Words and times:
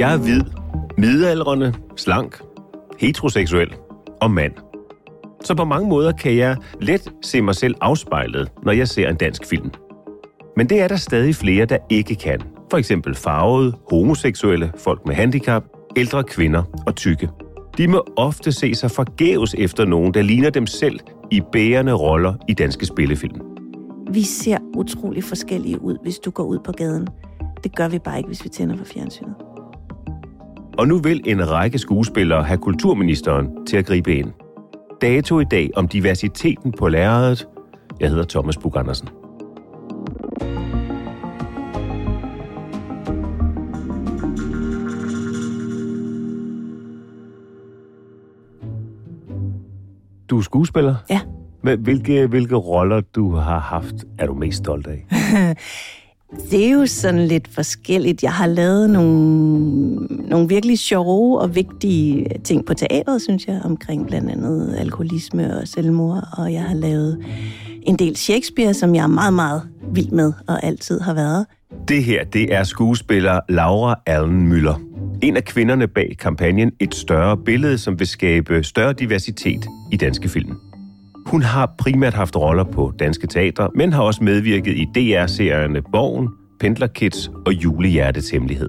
Jeg 0.00 0.14
er 0.14 0.18
hvid, 0.18 0.40
midaldrende, 0.98 1.74
slank, 1.96 2.40
heteroseksuel 2.98 3.74
og 4.20 4.30
mand. 4.30 4.52
Så 5.44 5.54
på 5.54 5.64
mange 5.64 5.88
måder 5.88 6.12
kan 6.12 6.36
jeg 6.36 6.56
let 6.80 7.12
se 7.22 7.42
mig 7.42 7.54
selv 7.54 7.74
afspejlet, 7.80 8.52
når 8.62 8.72
jeg 8.72 8.88
ser 8.88 9.08
en 9.08 9.16
dansk 9.16 9.46
film. 9.46 9.70
Men 10.56 10.68
det 10.68 10.80
er 10.80 10.88
der 10.88 10.96
stadig 10.96 11.34
flere, 11.34 11.64
der 11.64 11.78
ikke 11.90 12.14
kan. 12.14 12.40
For 12.70 12.78
eksempel 12.78 13.14
farvede, 13.14 13.72
homoseksuelle, 13.90 14.72
folk 14.76 15.06
med 15.06 15.14
handicap, 15.14 15.64
ældre 15.96 16.24
kvinder 16.24 16.62
og 16.86 16.96
tykke. 16.96 17.28
De 17.78 17.88
må 17.88 18.04
ofte 18.16 18.52
se 18.52 18.74
sig 18.74 18.90
forgæves 18.90 19.54
efter 19.58 19.84
nogen, 19.84 20.14
der 20.14 20.22
ligner 20.22 20.50
dem 20.50 20.66
selv 20.66 21.00
i 21.30 21.40
bærende 21.52 21.92
roller 21.92 22.34
i 22.48 22.54
danske 22.54 22.86
spillefilm. 22.86 23.40
Vi 24.12 24.22
ser 24.22 24.58
utrolig 24.76 25.24
forskellige 25.24 25.82
ud, 25.82 25.96
hvis 26.02 26.18
du 26.18 26.30
går 26.30 26.44
ud 26.44 26.58
på 26.64 26.72
gaden. 26.72 27.08
Det 27.64 27.76
gør 27.76 27.88
vi 27.88 27.98
bare 27.98 28.18
ikke, 28.18 28.26
hvis 28.26 28.44
vi 28.44 28.48
tænder 28.48 28.76
for 28.76 28.84
fjernsynet. 28.84 29.34
Og 30.80 30.88
nu 30.88 30.98
vil 30.98 31.20
en 31.24 31.50
række 31.50 31.78
skuespillere 31.78 32.42
have 32.42 32.58
kulturministeren 32.58 33.66
til 33.66 33.76
at 33.76 33.86
gribe 33.86 34.14
ind. 34.14 34.32
Dato 35.02 35.40
i 35.40 35.44
dag 35.44 35.70
om 35.76 35.88
diversiteten 35.88 36.72
på 36.72 36.88
lærredet. 36.88 37.48
Jeg 38.00 38.08
hedder 38.08 38.24
Thomas 38.24 38.56
Bug 38.56 38.76
Andersen. 38.76 39.08
Du 50.30 50.38
er 50.38 50.42
skuespiller? 50.42 50.94
Ja. 51.10 51.20
Hvilke, 51.76 52.26
hvilke 52.26 52.56
roller 52.56 53.00
du 53.00 53.34
har 53.34 53.58
haft, 53.58 53.94
er 54.18 54.26
du 54.26 54.34
mest 54.34 54.58
stolt 54.58 54.86
af? 54.86 55.06
Det 56.50 56.66
er 56.66 56.70
jo 56.70 56.86
sådan 56.86 57.26
lidt 57.26 57.48
forskelligt. 57.48 58.22
Jeg 58.22 58.32
har 58.32 58.46
lavet 58.46 58.90
nogle, 58.90 59.16
nogle 60.28 60.48
virkelig 60.48 60.78
sjove 60.78 61.40
og 61.40 61.54
vigtige 61.54 62.26
ting 62.44 62.66
på 62.66 62.74
teateret, 62.74 63.22
synes 63.22 63.46
jeg, 63.46 63.60
omkring 63.64 64.06
blandt 64.06 64.30
andet 64.30 64.76
alkoholisme 64.78 65.56
og 65.56 65.68
selvmord. 65.68 66.24
Og 66.32 66.52
jeg 66.52 66.62
har 66.62 66.74
lavet 66.74 67.18
en 67.82 67.96
del 67.96 68.16
Shakespeare, 68.16 68.74
som 68.74 68.94
jeg 68.94 69.02
er 69.02 69.06
meget, 69.06 69.34
meget 69.34 69.62
vild 69.92 70.10
med 70.10 70.32
og 70.48 70.64
altid 70.64 71.00
har 71.00 71.14
været. 71.14 71.46
Det 71.88 72.04
her, 72.04 72.24
det 72.24 72.54
er 72.54 72.64
skuespiller 72.64 73.40
Laura 73.48 74.00
Allen 74.06 74.52
Müller. 74.52 74.80
En 75.22 75.36
af 75.36 75.44
kvinderne 75.44 75.88
bag 75.88 76.16
kampagnen 76.18 76.72
Et 76.80 76.94
større 76.94 77.36
billede, 77.36 77.78
som 77.78 77.98
vil 77.98 78.06
skabe 78.06 78.62
større 78.62 78.92
diversitet 78.92 79.66
i 79.92 79.96
danske 79.96 80.28
film. 80.28 80.69
Hun 81.30 81.42
har 81.42 81.74
primært 81.78 82.14
haft 82.14 82.36
roller 82.36 82.64
på 82.64 82.92
danske 82.98 83.26
teatre, 83.26 83.68
men 83.74 83.92
har 83.92 84.02
også 84.02 84.24
medvirket 84.24 84.76
i 84.76 84.84
DR-serierne 84.94 85.82
Borgen, 85.82 86.28
Pendlerkids 86.60 87.30
og 87.46 87.52
Julehjertets 87.52 88.30
Hemmelighed. 88.30 88.68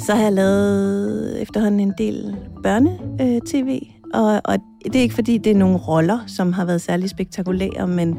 Så 0.00 0.14
har 0.14 0.22
jeg 0.22 0.32
lavet 0.32 1.42
efterhånden 1.42 1.80
en 1.80 1.92
del 1.98 2.36
børne-tv, 2.62 3.80
og, 4.14 4.40
og 4.44 4.58
det 4.84 4.96
er 4.96 5.00
ikke 5.00 5.14
fordi, 5.14 5.38
det 5.38 5.52
er 5.52 5.56
nogle 5.56 5.76
roller, 5.76 6.18
som 6.26 6.52
har 6.52 6.64
været 6.64 6.80
særlig 6.80 7.10
spektakulære, 7.10 7.86
men 7.86 8.18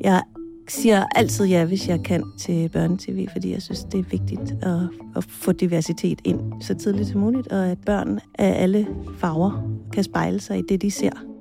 jeg 0.00 0.22
siger 0.68 1.04
altid 1.14 1.46
ja, 1.46 1.64
hvis 1.64 1.88
jeg 1.88 2.02
kan 2.02 2.24
til 2.40 2.68
børnetv, 2.68 3.28
fordi 3.32 3.52
jeg 3.52 3.62
synes, 3.62 3.84
det 3.84 4.00
er 4.00 4.04
vigtigt 4.10 4.54
at, 4.62 4.78
at 5.16 5.24
få 5.28 5.52
diversitet 5.52 6.18
ind 6.24 6.40
så 6.60 6.74
tidligt 6.74 7.08
som 7.08 7.20
muligt, 7.20 7.48
og 7.48 7.66
at 7.66 7.78
børn 7.86 8.20
af 8.38 8.62
alle 8.62 8.86
farver 9.18 9.70
kan 9.92 10.04
spejle 10.04 10.40
sig 10.40 10.58
i 10.58 10.62
det, 10.68 10.82
de 10.82 10.90
ser. 10.90 11.33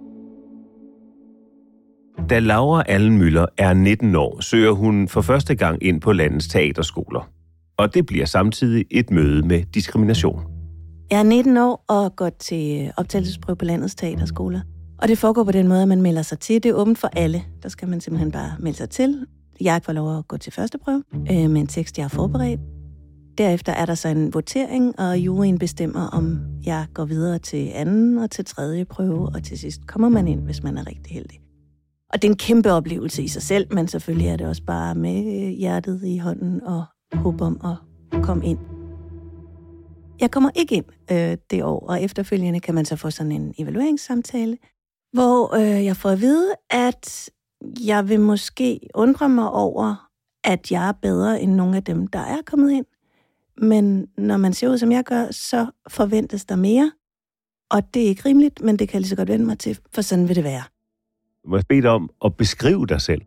Da 2.30 2.40
Laura 2.40 2.84
Allen 2.88 3.22
Müller 3.22 3.46
er 3.58 3.74
19 3.74 4.16
år, 4.16 4.42
søger 4.42 4.72
hun 4.72 5.08
for 5.08 5.22
første 5.22 5.56
gang 5.56 5.84
ind 5.84 6.02
på 6.02 6.14
landets 6.14 6.48
teaterskoler. 6.48 7.30
Og 7.78 7.94
det 7.94 8.06
bliver 8.06 8.26
samtidig 8.26 8.86
et 8.92 9.12
møde 9.12 9.48
med 9.48 9.64
diskrimination. 9.74 10.42
Jeg 11.12 11.20
er 11.20 11.24
19 11.24 11.58
år 11.58 11.86
og 11.88 12.16
går 12.16 12.30
til 12.30 12.92
optagelsesprøve 12.98 13.56
på 13.56 13.66
landets 13.66 13.96
teaterskoler. 13.96 14.62
Og 15.02 15.08
det 15.08 15.18
foregår 15.18 15.44
på 15.44 15.52
den 15.52 15.68
måde, 15.68 15.82
at 15.82 15.88
man 15.88 16.02
melder 16.02 16.22
sig 16.22 16.40
til. 16.40 16.64
Det 16.64 16.70
er 16.70 16.74
åbent 16.74 16.98
for 16.98 17.10
alle. 17.16 17.44
Der 17.64 17.70
skal 17.70 17.88
man 17.88 18.02
simpelthen 18.02 18.32
bare 18.32 18.52
melde 18.60 18.78
sig 18.78 18.90
til. 18.90 19.26
Jeg 19.62 19.82
får 19.84 19.94
lov 19.94 20.18
at 20.18 20.28
gå 20.28 20.38
til 20.38 20.54
første 20.54 20.78
prøve 20.78 21.04
øh, 21.16 21.50
med 21.50 21.62
en 21.62 21.68
tekst, 21.68 21.98
jeg 21.98 22.04
har 22.04 22.10
forberedt. 22.10 22.62
Derefter 23.38 23.74
er 23.74 23.86
der 23.86 23.96
så 23.96 24.08
en 24.08 24.34
votering, 24.34 25.00
og 25.00 25.18
juryen 25.18 25.60
bestemmer, 25.60 26.08
om 26.08 26.40
jeg 26.66 26.86
går 26.94 27.06
videre 27.06 27.40
til 27.40 27.72
anden 27.74 28.18
og 28.18 28.32
til 28.32 28.46
tredje 28.46 28.86
prøve, 28.86 29.30
og 29.36 29.44
til 29.44 29.60
sidst 29.60 29.88
kommer 29.88 30.10
man 30.10 30.28
ind, 30.28 30.42
hvis 30.42 30.64
man 30.64 30.78
er 30.78 30.88
rigtig 30.88 31.14
heldig. 31.14 31.43
Og 32.14 32.22
det 32.22 32.28
er 32.28 32.32
en 32.32 32.38
kæmpe 32.38 32.72
oplevelse 32.72 33.24
i 33.24 33.28
sig 33.28 33.42
selv, 33.42 33.74
men 33.74 33.88
selvfølgelig 33.88 34.28
er 34.28 34.38
det 34.38 34.48
også 34.48 34.64
bare 34.64 34.96
med 34.96 35.18
øh, 35.20 35.50
hjertet 35.50 36.02
i 36.04 36.18
hånden 36.18 36.64
og 36.64 36.84
håb 37.14 37.42
om 37.42 37.62
at 37.64 38.24
komme 38.24 38.46
ind. 38.46 38.60
Jeg 40.20 40.32
kommer 40.32 40.50
ikke 40.56 40.76
ind 40.76 40.86
øh, 41.12 41.38
det 41.50 41.64
år, 41.64 41.88
og 41.90 42.02
efterfølgende 42.02 42.60
kan 42.60 42.76
man 42.76 42.86
så 42.86 42.96
få 42.96 43.10
sådan 43.10 43.32
en 43.32 43.54
evalueringssamtale, 43.58 44.58
hvor 45.14 45.56
øh, 45.56 45.86
jeg 45.86 45.98
får 45.98 46.10
at 46.10 46.22
vide, 46.22 46.56
at 46.70 47.30
jeg 47.86 48.10
vil 48.10 48.20
måske 48.20 48.80
undre 48.96 49.30
mig 49.30 49.52
over, 49.52 50.10
at 50.44 50.72
jeg 50.72 50.88
er 50.88 50.92
bedre 50.92 51.42
end 51.42 51.54
nogle 51.54 51.78
af 51.78 51.84
dem, 51.84 52.08
der 52.08 52.20
er 52.20 52.38
kommet 52.46 52.72
ind. 52.72 52.86
Men 53.58 54.08
når 54.18 54.38
man 54.38 54.54
ser 54.54 54.70
ud, 54.70 54.78
som 54.78 54.92
jeg 54.92 55.04
gør, 55.04 55.32
så 55.32 55.68
forventes 55.90 56.46
der 56.46 56.56
mere. 56.56 56.92
Og 57.72 57.94
det 57.94 58.04
er 58.04 58.08
ikke 58.08 58.26
rimeligt, 58.26 58.62
men 58.62 58.80
det 58.80 58.90
kan 58.90 58.94
jeg 58.94 59.02
lige 59.02 59.10
så 59.10 59.16
godt 59.16 59.30
vende 59.30 59.46
mig 59.46 59.60
til, 59.60 59.80
for 59.94 60.02
sådan 60.02 60.28
vil 60.28 60.36
det 60.36 60.44
være. 60.44 60.64
Må 61.46 61.56
jeg 61.56 61.66
bede 61.70 61.82
dig 61.82 61.90
om 61.90 62.10
at 62.26 62.36
beskrive 62.36 62.86
dig 62.88 63.02
selv? 63.02 63.22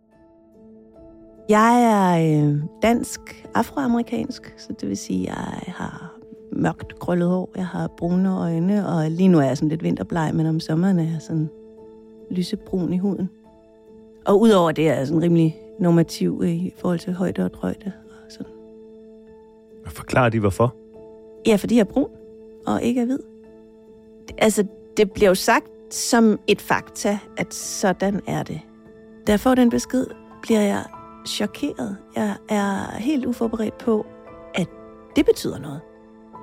Jeg 1.49 1.83
er 1.83 2.47
øh, 2.47 2.63
dansk 2.83 3.21
afroamerikansk, 3.55 4.55
så 4.57 4.75
det 4.81 4.89
vil 4.89 4.97
sige, 4.97 5.31
at 5.31 5.67
jeg 5.67 5.75
har 5.75 6.15
mørkt 6.53 6.99
krøllet 6.99 7.29
hår, 7.29 7.51
jeg 7.57 7.67
har 7.67 7.89
brune 7.99 8.33
øjne, 8.39 8.89
og 8.89 9.11
lige 9.11 9.29
nu 9.29 9.39
er 9.39 9.43
jeg 9.43 9.57
sådan 9.57 9.69
lidt 9.69 9.83
vinterbleg, 9.83 10.31
men 10.35 10.47
om 10.47 10.61
sommeren 10.61 10.99
er 10.99 11.03
jeg 11.03 11.23
sådan 11.23 11.49
lysebrun 12.31 12.93
i 12.93 12.99
huden. 12.99 13.31
Og 14.27 14.41
udover 14.41 14.73
det 14.73 14.89
er 14.89 14.95
jeg 14.95 15.07
sådan 15.07 15.23
rimelig 15.23 15.57
normativ 15.81 16.43
i 16.47 16.73
forhold 16.77 16.99
til 16.99 17.13
højde 17.13 17.45
og 17.45 17.55
drøjde. 17.55 17.93
Og 18.27 18.33
sådan. 18.33 18.53
Forklar 19.87 20.29
de, 20.29 20.41
hvorfor? 20.41 20.75
Ja, 21.47 21.57
fordi 21.57 21.75
jeg 21.75 21.81
er 21.81 21.93
brun 21.93 22.11
og 22.67 22.83
ikke 22.83 23.01
er 23.01 23.05
hvid. 23.05 23.19
Altså, 24.39 24.67
det 24.97 25.13
bliver 25.13 25.29
jo 25.29 25.35
sagt 25.35 25.67
som 25.91 26.39
et 26.47 26.61
fakta, 26.61 27.19
at 27.37 27.55
sådan 27.55 28.21
er 28.27 28.43
det. 28.43 28.61
Da 29.27 29.33
jeg 29.33 29.41
får 29.41 29.55
den 29.55 29.71
besked, 29.71 30.07
bliver 30.43 30.61
jeg 30.61 30.85
chokeret. 31.27 31.97
Jeg 32.17 32.37
er 32.49 32.99
helt 32.99 33.27
uforberedt 33.27 33.79
på, 33.79 34.07
at 34.55 34.69
det 35.17 35.27
betyder 35.27 35.59
noget. 35.59 35.81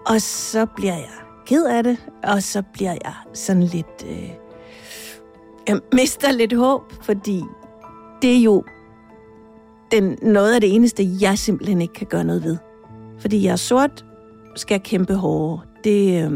Og 0.06 0.22
så 0.22 0.66
bliver 0.66 0.96
jeg 0.96 1.10
ked 1.46 1.66
af 1.66 1.84
det, 1.84 1.98
og 2.24 2.44
så 2.44 2.64
bliver 2.74 2.92
jeg 2.92 3.14
sådan 3.34 3.64
lidt... 3.64 4.06
Øh, 4.10 4.30
jeg 5.68 5.80
mister 5.94 6.32
lidt 6.32 6.54
håb, 6.54 6.94
fordi 7.02 7.44
det 8.22 8.38
er 8.38 8.42
jo 8.42 8.64
den, 9.92 10.18
noget 10.22 10.56
af 10.56 10.62
det 10.62 10.76
eneste, 10.76 11.08
jeg 11.22 11.38
simpelthen 11.38 11.82
ikke 11.82 11.94
kan 11.94 12.08
gøre 12.08 12.24
noget 12.24 12.44
ved. 12.44 12.58
Fordi 13.20 13.46
jeg 13.46 13.52
er 13.52 13.56
sort, 13.56 14.06
skal 14.56 14.80
kæmpe 14.80 15.16
hårdere. 15.16 15.62
Det, 15.84 16.24
øh, 16.24 16.32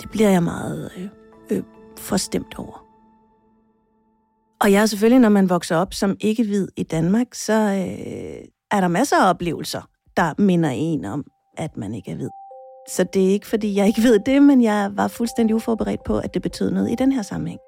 det 0.00 0.10
bliver 0.10 0.30
jeg 0.30 0.42
meget 0.42 0.90
øh, 0.96 1.08
forstemt 1.98 2.58
over. 2.58 2.84
Og 4.60 4.72
jeg 4.72 4.82
er 4.82 4.86
selvfølgelig, 4.86 5.20
når 5.20 5.28
man 5.28 5.48
vokser 5.48 5.76
op 5.76 5.94
som 5.94 6.16
ikke-hvid 6.20 6.68
i 6.76 6.82
Danmark, 6.82 7.26
så 7.34 7.52
øh, 7.52 8.48
er 8.70 8.80
der 8.80 8.88
masser 8.88 9.16
af 9.16 9.30
oplevelser, 9.30 9.82
der 10.16 10.34
minder 10.38 10.70
en 10.70 11.04
om, 11.04 11.24
at 11.56 11.76
man 11.76 11.94
ikke 11.94 12.10
er 12.10 12.16
hvid. 12.16 12.30
Så 12.88 13.04
det 13.04 13.24
er 13.24 13.28
ikke, 13.28 13.46
fordi 13.46 13.74
jeg 13.74 13.86
ikke 13.86 14.02
ved 14.08 14.18
det, 14.26 14.42
men 14.42 14.62
jeg 14.62 14.90
var 14.92 15.08
fuldstændig 15.08 15.56
uforberedt 15.56 16.04
på, 16.04 16.18
at 16.18 16.34
det 16.34 16.42
betød 16.42 16.70
noget 16.70 16.90
i 16.90 16.94
den 16.94 17.12
her 17.12 17.22
sammenhæng. 17.22 17.60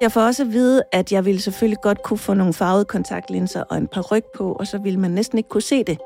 Jeg 0.00 0.12
får 0.12 0.20
også 0.20 0.42
at 0.42 0.52
vide, 0.52 0.82
at 0.92 1.12
jeg 1.12 1.24
ville 1.24 1.40
selvfølgelig 1.40 1.80
godt 1.82 2.02
kunne 2.02 2.18
få 2.18 2.34
nogle 2.34 2.52
farvede 2.52 2.84
kontaktlinser 2.84 3.62
og 3.62 3.76
en 3.76 3.88
par 3.88 4.12
ryg 4.12 4.24
på, 4.36 4.52
og 4.52 4.66
så 4.66 4.78
ville 4.78 5.00
man 5.00 5.10
næsten 5.10 5.38
ikke 5.38 5.48
kunne 5.48 5.62
se 5.62 5.84
det. 5.84 5.98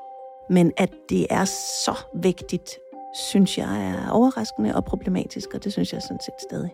Men 0.50 0.72
at 0.76 0.90
det 1.08 1.26
er 1.30 1.44
så 1.84 1.94
vigtigt, 2.14 2.78
synes 3.14 3.58
jeg 3.58 3.86
er 3.88 4.10
overraskende 4.10 4.74
og 4.74 4.84
problematisk, 4.84 5.54
og 5.54 5.64
det 5.64 5.72
synes 5.72 5.92
jeg 5.92 6.02
sådan 6.02 6.20
set 6.20 6.34
stadig. 6.50 6.70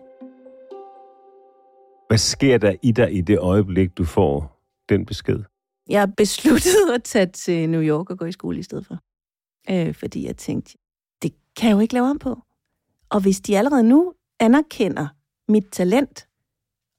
Hvad 2.13 2.17
sker 2.17 2.57
der 2.57 2.75
i 2.81 2.91
dig 2.91 3.15
i 3.15 3.21
det 3.21 3.39
øjeblik, 3.39 3.97
du 3.97 4.05
får 4.05 4.61
den 4.89 5.05
besked? 5.05 5.39
Jeg 5.89 6.13
besluttede 6.17 6.95
at 6.95 7.03
tage 7.03 7.25
til 7.25 7.69
New 7.69 7.81
York 7.81 8.09
og 8.09 8.17
gå 8.17 8.25
i 8.25 8.31
skole 8.31 8.59
i 8.59 8.63
stedet 8.63 8.85
for. 8.85 8.97
Øh, 9.69 9.93
fordi 9.93 10.25
jeg 10.25 10.37
tænkte, 10.37 10.77
det 11.21 11.33
kan 11.57 11.69
jeg 11.69 11.75
jo 11.75 11.79
ikke 11.79 11.93
lave 11.93 12.09
om 12.09 12.19
på. 12.19 12.37
Og 13.09 13.21
hvis 13.21 13.41
de 13.41 13.57
allerede 13.57 13.83
nu 13.83 14.13
anerkender 14.39 15.07
mit 15.47 15.65
talent, 15.71 16.27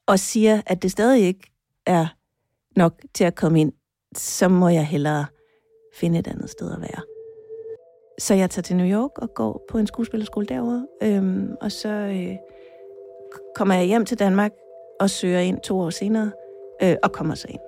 og 0.07 0.19
siger, 0.19 0.63
at 0.67 0.83
det 0.83 0.91
stadig 0.91 1.23
ikke 1.23 1.53
er 1.87 2.07
nok 2.77 3.03
til 3.15 3.25
at 3.25 3.35
komme 3.35 3.61
ind, 3.61 3.73
så 4.17 4.49
må 4.49 4.69
jeg 4.69 4.87
hellere 4.87 5.27
finde 5.97 6.19
et 6.19 6.27
andet 6.27 6.51
sted 6.51 6.73
at 6.73 6.81
være. 6.81 7.03
Så 8.19 8.35
jeg 8.35 8.51
tager 8.51 8.63
til 8.63 8.77
New 8.77 9.01
York 9.01 9.19
og 9.19 9.35
går 9.35 9.65
på 9.71 9.79
en 9.79 9.87
skuespillerskole 9.87 10.47
derovre, 10.47 10.87
øhm, 11.03 11.55
og 11.61 11.73
så 11.73 11.89
øh, 11.89 12.37
kommer 13.57 13.75
jeg 13.75 13.85
hjem 13.85 14.05
til 14.05 14.19
Danmark 14.19 14.53
og 15.05 15.11
søger 15.11 15.41
ind 15.41 15.61
to 15.61 15.81
år 15.81 15.91
senere, 15.91 16.31
øh, 16.83 16.97
og 17.03 17.13
kommer 17.13 17.35
så 17.35 17.47
ind. 17.49 17.61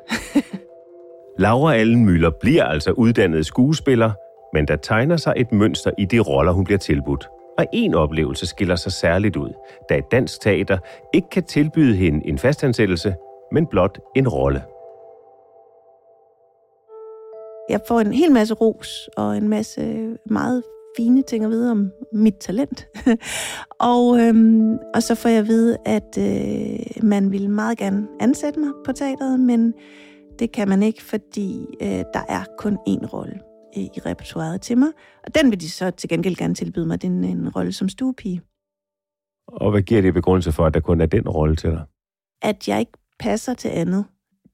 Laura 1.44 1.74
Allenmøller 1.74 2.30
bliver 2.40 2.64
altså 2.64 2.90
uddannet 2.90 3.46
skuespiller, 3.46 4.12
men 4.52 4.68
der 4.68 4.76
tegner 4.76 5.16
sig 5.16 5.34
et 5.36 5.52
mønster 5.52 5.90
i 5.98 6.04
de 6.04 6.18
roller, 6.18 6.52
hun 6.52 6.64
bliver 6.64 6.78
tilbudt. 6.78 7.28
Og 7.58 7.66
en 7.72 7.94
oplevelse 7.94 8.46
skiller 8.46 8.76
sig 8.76 8.92
særligt 8.92 9.36
ud, 9.36 9.52
da 9.88 9.96
et 9.98 10.04
dansk 10.12 10.40
teater 10.40 10.78
ikke 11.14 11.28
kan 11.30 11.44
tilbyde 11.44 11.96
hende 11.96 12.26
en 12.26 12.38
fastansættelse, 12.38 13.14
men 13.52 13.66
blot 13.66 13.98
en 14.16 14.28
rolle. 14.28 14.62
Jeg 17.68 17.80
får 17.88 18.00
en 18.00 18.12
hel 18.12 18.32
masse 18.32 18.54
ros 18.54 19.08
og 19.16 19.36
en 19.36 19.48
masse 19.48 20.08
meget 20.26 20.62
fine 20.96 21.22
ting 21.22 21.44
at 21.44 21.50
vide 21.50 21.70
om 21.70 21.90
mit 22.12 22.34
talent. 22.34 22.86
og, 23.92 24.20
øhm, 24.20 24.78
og 24.94 25.02
så 25.02 25.14
får 25.14 25.28
jeg 25.28 25.38
at 25.38 25.46
vide, 25.46 25.76
at 25.84 26.18
øh, 26.18 27.04
man 27.08 27.32
vil 27.32 27.50
meget 27.50 27.78
gerne 27.78 28.08
ansætte 28.20 28.60
mig 28.60 28.70
på 28.84 28.92
teateret, 28.92 29.40
men 29.40 29.74
det 30.38 30.52
kan 30.52 30.68
man 30.68 30.82
ikke, 30.82 31.02
fordi 31.02 31.66
øh, 31.82 31.88
der 31.88 32.24
er 32.28 32.44
kun 32.58 32.78
én 32.88 33.06
rolle 33.12 33.40
i 33.76 34.00
repertoiret 34.06 34.60
til 34.60 34.78
mig. 34.78 34.88
Og 35.24 35.34
den 35.34 35.50
vil 35.50 35.60
de 35.60 35.70
så 35.70 35.90
til 35.90 36.08
gengæld 36.08 36.36
gerne 36.36 36.54
tilbyde 36.54 36.86
mig, 36.86 37.02
den 37.02 37.24
en 37.24 37.48
rolle 37.48 37.72
som 37.72 37.88
stuepige. 37.88 38.42
Og 39.48 39.70
hvad 39.70 39.82
giver 39.82 40.02
det 40.02 40.14
begrundelse 40.14 40.52
for, 40.52 40.66
at 40.66 40.74
der 40.74 40.80
kun 40.80 41.00
er 41.00 41.06
den 41.06 41.28
rolle 41.28 41.56
til 41.56 41.70
dig? 41.70 41.84
At 42.42 42.68
jeg 42.68 42.80
ikke 42.80 42.92
passer 43.18 43.54
til 43.54 43.68
andet. 43.68 44.04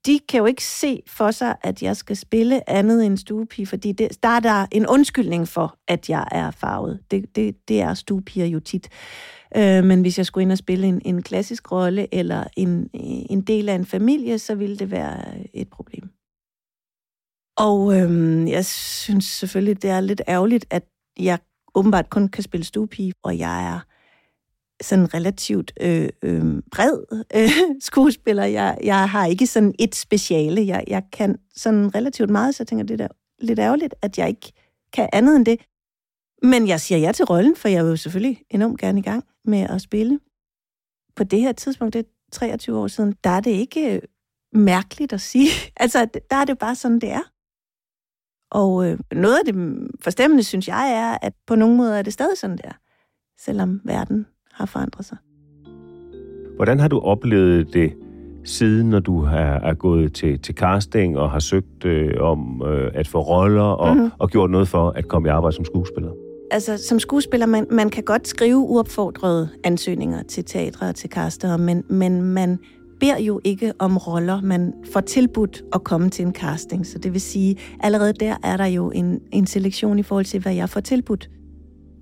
De 0.07 0.21
kan 0.29 0.39
jo 0.39 0.47
ikke 0.47 0.65
se 0.65 1.03
for 1.07 1.31
sig, 1.31 1.57
at 1.63 1.83
jeg 1.83 1.97
skal 1.97 2.17
spille 2.17 2.71
andet 2.71 3.07
end 3.07 3.17
stuepige, 3.17 3.67
fordi 3.67 3.93
det, 3.93 4.23
der 4.23 4.29
er 4.29 4.41
der 4.41 4.67
en 4.73 4.87
undskyldning 4.87 5.49
for, 5.49 5.77
at 5.89 6.11
jeg 6.11 6.29
er 6.31 6.51
farvet. 6.51 7.01
Det, 7.11 7.37
det, 7.37 7.69
det 7.69 7.81
er 7.81 7.95
stuepiger 7.95 8.47
jo 8.47 8.61
tit. 8.61 8.89
Øh, 9.57 9.85
men 9.85 10.01
hvis 10.01 10.19
jeg 10.19 10.27
skulle 10.27 10.43
ind 10.43 10.53
og 10.53 10.59
spille 10.59 10.87
en, 10.87 11.03
en 11.05 11.23
klassisk 11.23 11.73
rolle, 11.73 12.15
eller 12.15 12.45
en, 12.57 12.91
en 13.31 13.41
del 13.41 13.69
af 13.69 13.75
en 13.75 13.87
familie, 13.87 14.39
så 14.39 14.55
ville 14.55 14.77
det 14.77 14.91
være 14.91 15.25
et 15.55 15.69
problem. 15.69 16.11
Og 17.57 18.01
øhm, 18.01 18.49
jeg 18.49 18.65
synes 18.65 19.25
selvfølgelig, 19.25 19.83
det 19.83 19.91
er 19.91 20.01
lidt 20.01 20.23
ærgerligt, 20.29 20.67
at 20.71 20.85
jeg 21.19 21.39
åbenbart 21.75 22.11
kun 22.11 22.29
kan 22.29 22.43
spille 22.43 22.65
stuepige, 22.65 23.13
og 23.25 23.39
jeg 23.39 23.75
er 23.75 23.81
sådan 24.83 25.15
relativt 25.15 25.73
øh, 25.81 26.09
øh, 26.23 26.63
bred 26.71 27.25
øh, 27.37 27.51
skuespiller. 27.81 28.45
Jeg, 28.45 28.79
jeg 28.83 29.09
har 29.09 29.27
ikke 29.27 29.47
sådan 29.47 29.75
et 29.79 29.95
speciale. 29.95 30.67
Jeg, 30.67 30.85
jeg 30.87 31.03
kan 31.13 31.39
sådan 31.55 31.95
relativt 31.95 32.31
meget, 32.31 32.55
så 32.55 32.63
jeg 32.63 32.69
tænker, 32.69 32.85
det 32.85 33.01
er 33.01 33.09
lidt 33.39 33.59
ærgerligt, 33.59 33.95
at 34.03 34.19
jeg 34.19 34.29
ikke 34.29 34.53
kan 34.93 35.09
andet 35.13 35.37
end 35.37 35.47
det. 35.47 35.61
Men 36.43 36.69
jeg 36.69 36.81
siger 36.81 36.99
ja 36.99 37.13
til 37.13 37.25
rollen, 37.25 37.57
for 37.57 37.69
jeg 37.69 37.85
vil 37.85 37.91
jo 37.91 37.97
selvfølgelig 37.97 38.43
enormt 38.51 38.81
gerne 38.81 38.99
i 38.99 39.03
gang 39.03 39.25
med 39.45 39.61
at 39.61 39.81
spille. 39.81 40.21
På 41.17 41.25
det 41.25 41.41
her 41.41 41.53
tidspunkt, 41.53 41.95
det 41.95 41.99
er 41.99 42.11
23 42.33 42.79
år 42.79 42.87
siden, 42.87 43.15
der 43.25 43.31
er 43.31 43.41
det 43.41 43.51
ikke 43.51 43.95
øh, 43.95 44.03
mærkeligt 44.53 45.13
at 45.13 45.21
sige. 45.21 45.49
Altså, 45.77 46.09
der 46.31 46.37
er 46.37 46.45
det 46.45 46.59
bare 46.59 46.75
sådan, 46.75 46.99
det 46.99 47.11
er. 47.11 47.23
Og 48.51 48.87
øh, 48.87 48.99
noget 49.13 49.39
af 49.39 49.45
det 49.45 49.55
forstemmende, 50.01 50.43
synes 50.43 50.69
jeg, 50.69 50.93
er, 50.93 51.19
at 51.27 51.33
på 51.47 51.55
nogle 51.55 51.77
måder 51.77 51.97
er 51.97 52.03
det 52.03 52.13
stadig 52.13 52.39
sådan 52.39 52.59
der, 52.59 52.73
selvom 53.39 53.81
verden 53.85 54.27
har 54.53 54.67
forandret 54.67 55.05
sig. 55.05 55.19
Hvordan 56.57 56.81
har 56.81 56.89
du 56.89 56.99
oplevet 56.99 57.75
det 57.75 57.93
siden, 58.45 58.91
når 58.91 59.01
du 59.01 59.23
har, 59.23 59.61
er 59.61 59.75
gået 59.75 60.13
til, 60.13 60.39
til 60.39 60.55
casting 60.55 61.19
og 61.19 61.31
har 61.31 61.39
søgt 61.39 61.85
øh, 61.85 62.15
om 62.21 62.63
øh, 62.67 62.91
at 62.95 63.09
få 63.09 63.21
roller 63.21 63.63
og, 63.63 63.95
mm-hmm. 63.95 64.11
og 64.19 64.31
gjort 64.31 64.51
noget 64.51 64.69
for 64.69 64.91
at 64.91 65.09
komme 65.09 65.29
i 65.29 65.31
arbejde 65.31 65.57
som 65.57 65.65
skuespiller? 65.65 66.11
Altså, 66.51 66.77
som 66.77 66.99
skuespiller, 66.99 67.47
man, 67.47 67.67
man 67.71 67.91
kan 67.91 68.03
godt 68.05 68.29
skrive 68.29 68.57
uopfordrede 68.57 69.49
ansøgninger 69.65 70.23
til 70.23 70.45
teatre 70.45 70.89
og 70.89 70.95
til 70.95 71.11
caster, 71.11 71.57
men, 71.57 71.85
men 71.89 72.23
man 72.23 72.59
beder 73.01 73.19
jo 73.19 73.41
ikke 73.45 73.73
om 73.79 73.97
roller. 73.97 74.41
Man 74.41 74.73
får 74.93 75.01
tilbudt 75.01 75.63
at 75.75 75.85
komme 75.85 76.11
til 76.11 76.27
en 76.27 76.35
casting, 76.35 76.87
så 76.87 76.99
det 76.99 77.13
vil 77.13 77.21
sige, 77.21 77.57
allerede 77.81 78.13
der 78.13 78.37
er 78.43 78.57
der 78.57 78.67
jo 78.67 78.91
en, 78.91 79.21
en 79.33 79.47
selektion 79.47 79.99
i 79.99 80.03
forhold 80.03 80.25
til, 80.25 80.41
hvad 80.41 80.55
jeg 80.55 80.69
får 80.69 80.81
tilbudt. 80.81 81.31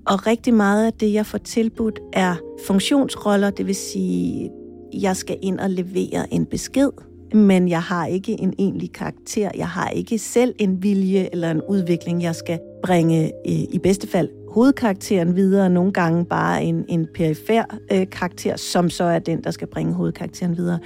Og 0.07 0.27
rigtig 0.27 0.55
meget 0.55 0.87
af 0.87 0.93
det, 0.93 1.13
jeg 1.13 1.27
får 1.27 1.39
tilbudt, 1.39 2.01
er 2.13 2.37
funktionsroller, 2.67 3.51
det 3.51 3.67
vil 3.67 3.75
sige, 3.75 4.51
jeg 4.93 5.17
skal 5.17 5.37
ind 5.43 5.61
og 5.61 5.71
levere 5.71 6.35
en 6.35 6.47
besked, 6.47 6.91
men 7.35 7.69
jeg 7.69 7.83
har 7.83 8.07
ikke 8.07 8.41
en 8.41 8.55
egentlig 8.59 8.93
karakter. 8.93 9.51
Jeg 9.57 9.69
har 9.69 9.89
ikke 9.89 10.19
selv 10.19 10.55
en 10.59 10.83
vilje 10.83 11.29
eller 11.33 11.51
en 11.51 11.63
udvikling, 11.69 12.23
jeg 12.23 12.35
skal 12.35 12.59
bringe 12.83 13.25
øh, 13.25 13.53
i 13.53 13.79
bedste 13.83 14.09
fald 14.09 14.29
hovedkarakteren 14.51 15.37
videre, 15.37 15.71
nogle 15.71 15.93
gange 15.93 16.25
bare 16.25 16.65
en, 16.65 16.85
en 16.89 17.07
perifer 17.15 17.65
øh, 17.93 18.11
karakter, 18.11 18.57
som 18.57 18.91
så 18.91 19.05
er 19.05 19.19
den, 19.19 19.45
der 19.45 19.51
skal 19.51 19.69
bringe 19.69 19.93
hovedkarakteren 19.93 20.57
videre. 20.57 20.79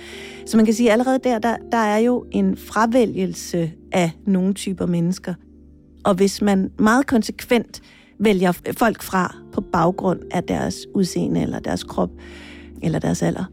Så 0.47 0.57
man 0.57 0.67
kan 0.67 0.75
sige, 0.75 0.89
at 0.89 0.93
allerede 0.93 1.19
der, 1.25 1.39
der, 1.39 1.57
der 1.73 1.79
er 1.79 1.99
jo 1.99 2.25
en 2.31 2.57
fravælgelse 2.57 3.73
af 3.93 4.11
nogle 4.27 4.55
typer 4.55 4.87
mennesker. 4.87 5.35
Og 6.05 6.15
hvis 6.15 6.43
man 6.43 6.71
meget 6.79 7.07
konsekvent 7.07 7.83
vælger 8.19 8.53
folk 8.79 9.03
fra 9.03 9.37
på 9.53 9.61
baggrund 9.61 10.21
af 10.31 10.45
deres 10.45 10.77
udseende, 10.95 11.43
eller 11.43 11.59
deres 11.59 11.85
krop, 11.85 12.11
eller 12.83 12.99
deres 12.99 13.23
alder, 13.23 13.45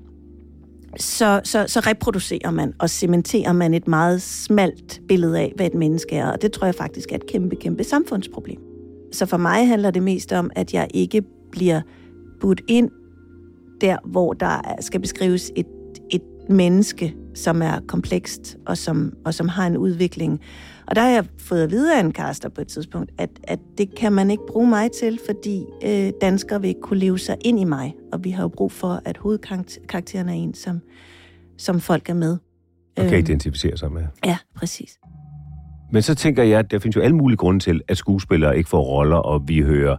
så, 0.98 1.41
så, 1.44 1.65
så 1.68 1.80
reproducerer 1.80 2.51
man 2.51 2.74
og 2.80 2.89
cementerer 2.89 3.53
man 3.53 3.74
et 3.74 3.88
meget 3.88 4.22
smalt 4.22 5.01
billede 5.08 5.39
af, 5.39 5.53
hvad 5.56 5.65
et 5.65 5.74
menneske 5.74 6.15
er. 6.15 6.32
Og 6.32 6.41
det 6.41 6.51
tror 6.51 6.65
jeg 6.65 6.75
faktisk 6.75 7.12
er 7.12 7.15
et 7.15 7.27
kæmpe, 7.27 7.56
kæmpe 7.56 7.84
samfundsproblem. 7.84 8.60
Så 9.12 9.25
for 9.25 9.38
mig 9.38 9.68
handler 9.68 9.91
det 9.91 10.03
mest 10.03 10.34
om, 10.34 10.51
at 10.56 10.74
jeg 10.74 10.88
ikke 10.94 11.22
bliver 11.51 11.82
budt 12.41 12.62
ind 12.68 12.89
der, 13.82 13.98
hvor 14.06 14.34
der 14.34 14.75
skal 14.80 15.00
beskrives 15.00 15.51
et, 15.56 15.65
et 16.10 16.22
menneske, 16.50 17.15
som 17.35 17.61
er 17.61 17.79
komplekst 17.88 18.57
og 18.65 18.77
som, 18.77 19.13
og 19.25 19.33
som 19.33 19.47
har 19.47 19.67
en 19.67 19.77
udvikling. 19.77 20.41
Og 20.88 20.95
der 20.95 21.01
har 21.01 21.09
jeg 21.09 21.25
fået 21.38 21.63
at 21.63 21.71
vide 21.71 21.95
af 21.95 22.00
en 22.00 22.11
kaster 22.11 22.50
på 22.50 22.61
et 22.61 22.67
tidspunkt, 22.67 23.11
at, 23.17 23.29
at 23.43 23.59
det 23.77 23.95
kan 23.95 24.13
man 24.13 24.31
ikke 24.31 24.43
bruge 24.47 24.69
mig 24.69 24.91
til, 24.91 25.19
fordi 25.25 25.65
øh, 25.83 26.11
danskere 26.21 26.61
vil 26.61 26.67
ikke 26.67 26.81
kunne 26.81 27.00
leve 27.00 27.19
sig 27.19 27.38
ind 27.41 27.59
i 27.59 27.63
mig. 27.63 27.95
Og 28.11 28.23
vi 28.23 28.29
har 28.29 28.43
jo 28.43 28.47
brug 28.47 28.71
for, 28.71 29.01
at 29.05 29.17
hovedkarakteren 29.17 30.29
er 30.29 30.33
en, 30.33 30.53
som, 30.53 30.81
som 31.57 31.79
folk 31.79 32.09
er 32.09 32.13
med. 32.13 32.31
Og 32.31 33.03
kan 33.03 33.05
øhm, 33.05 33.19
identificere 33.19 33.77
sig 33.77 33.91
med. 33.91 34.03
Ja, 34.25 34.38
præcis. 34.55 34.97
Men 35.91 36.01
så 36.01 36.15
tænker 36.15 36.43
jeg, 36.43 36.60
at 36.60 36.71
der 36.71 36.79
findes 36.79 36.95
jo 36.95 37.01
alle 37.01 37.15
mulige 37.15 37.38
grunde 37.38 37.60
til, 37.60 37.81
at 37.88 37.98
skuespillere 37.98 38.57
ikke 38.57 38.69
får 38.69 38.81
roller, 38.81 39.17
og 39.17 39.41
vi 39.48 39.60
hører 39.60 39.98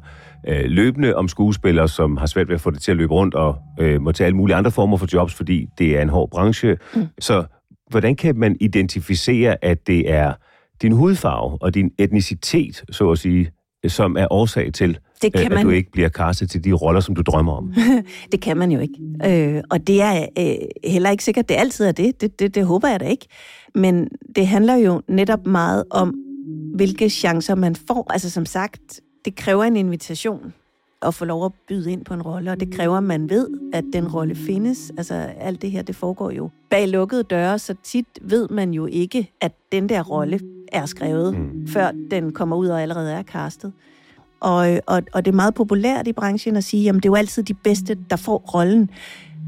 øh, 0.48 0.64
løbende 0.64 1.14
om 1.14 1.28
skuespillere, 1.28 1.88
som 1.88 2.16
har 2.16 2.26
svært 2.26 2.48
ved 2.48 2.54
at 2.54 2.60
få 2.60 2.70
det 2.70 2.82
til 2.82 2.90
at 2.90 2.96
løbe 2.96 3.14
rundt, 3.14 3.34
og 3.34 3.56
øh, 3.80 4.00
må 4.00 4.12
tage 4.12 4.26
alle 4.26 4.36
mulige 4.36 4.56
andre 4.56 4.70
former 4.70 4.96
for 4.96 5.06
jobs, 5.12 5.34
fordi 5.34 5.66
det 5.78 5.98
er 5.98 6.02
en 6.02 6.08
hård 6.08 6.30
branche. 6.30 6.76
Mm. 6.94 7.06
Så 7.18 7.44
hvordan 7.90 8.16
kan 8.16 8.36
man 8.36 8.56
identificere, 8.60 9.64
at 9.64 9.86
det 9.86 10.10
er 10.10 10.32
din 10.82 10.92
hudfarve 10.92 11.62
og 11.62 11.74
din 11.74 11.90
etnicitet, 11.98 12.84
så 12.90 13.10
at 13.10 13.18
sige, 13.18 13.50
som 13.88 14.16
er 14.16 14.26
årsag 14.30 14.72
til, 14.72 14.98
Det 15.22 15.32
kan 15.32 15.52
at 15.52 15.52
man- 15.52 15.66
du 15.66 15.70
ikke 15.70 15.90
bliver 15.92 16.08
castet 16.08 16.50
til 16.50 16.64
de 16.64 16.72
roller, 16.72 17.00
som 17.00 17.14
du 17.14 17.22
drømmer 17.22 17.52
om. 17.52 17.74
Det 18.32 18.40
kan 18.40 18.56
man 18.56 18.72
jo 18.72 18.80
ikke. 18.80 18.94
Øh, 19.56 19.62
og 19.70 19.86
det 19.86 20.02
er 20.02 20.26
øh, 20.38 20.54
heller 20.92 21.10
ikke 21.10 21.24
sikkert, 21.24 21.48
det 21.48 21.54
altid 21.54 21.84
er 21.84 21.92
det. 21.92 22.20
Det, 22.20 22.38
det. 22.40 22.54
det 22.54 22.66
håber 22.66 22.88
jeg 22.88 23.00
da 23.00 23.04
ikke. 23.04 23.26
Men 23.74 24.08
det 24.36 24.46
handler 24.46 24.74
jo 24.74 25.02
netop 25.08 25.46
meget 25.46 25.84
om, 25.90 26.14
hvilke 26.74 27.08
chancer 27.10 27.54
man 27.54 27.76
får. 27.76 28.12
Altså 28.12 28.30
som 28.30 28.46
sagt, 28.46 29.00
det 29.24 29.34
kræver 29.36 29.64
en 29.64 29.76
invitation 29.76 30.52
at 31.02 31.14
få 31.14 31.24
lov 31.24 31.44
at 31.44 31.52
byde 31.68 31.92
ind 31.92 32.04
på 32.04 32.14
en 32.14 32.22
rolle, 32.22 32.50
og 32.50 32.60
det 32.60 32.74
kræver, 32.74 32.96
at 32.96 33.02
man 33.02 33.30
ved, 33.30 33.48
at 33.72 33.84
den 33.92 34.08
rolle 34.08 34.34
findes. 34.34 34.92
Altså 34.98 35.14
alt 35.40 35.62
det 35.62 35.70
her, 35.70 35.82
det 35.82 35.96
foregår 35.96 36.30
jo 36.30 36.50
bag 36.70 36.88
lukkede 36.88 37.22
døre, 37.22 37.58
så 37.58 37.74
tit 37.84 38.06
ved 38.22 38.48
man 38.48 38.70
jo 38.74 38.86
ikke, 38.86 39.30
at 39.40 39.52
den 39.72 39.88
der 39.88 40.02
rolle 40.02 40.40
er 40.72 40.86
skrevet, 40.86 41.38
mm. 41.38 41.66
før 41.68 41.90
den 42.10 42.32
kommer 42.32 42.56
ud 42.56 42.68
og 42.68 42.82
allerede 42.82 43.12
er 43.12 43.22
castet. 43.22 43.72
Og, 44.42 44.80
og, 44.86 45.02
og 45.12 45.24
det 45.24 45.30
er 45.30 45.36
meget 45.36 45.54
populært 45.54 46.08
i 46.08 46.12
branchen 46.12 46.56
at 46.56 46.64
sige, 46.64 46.82
jamen 46.82 47.00
det 47.00 47.08
er 47.08 47.10
jo 47.10 47.14
altid 47.14 47.42
de 47.42 47.54
bedste, 47.54 47.98
der 48.10 48.16
får 48.16 48.38
rollen. 48.54 48.90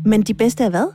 Men 0.05 0.23
de 0.23 0.35
bedste 0.35 0.65
er 0.65 0.69
hvad? 0.69 0.87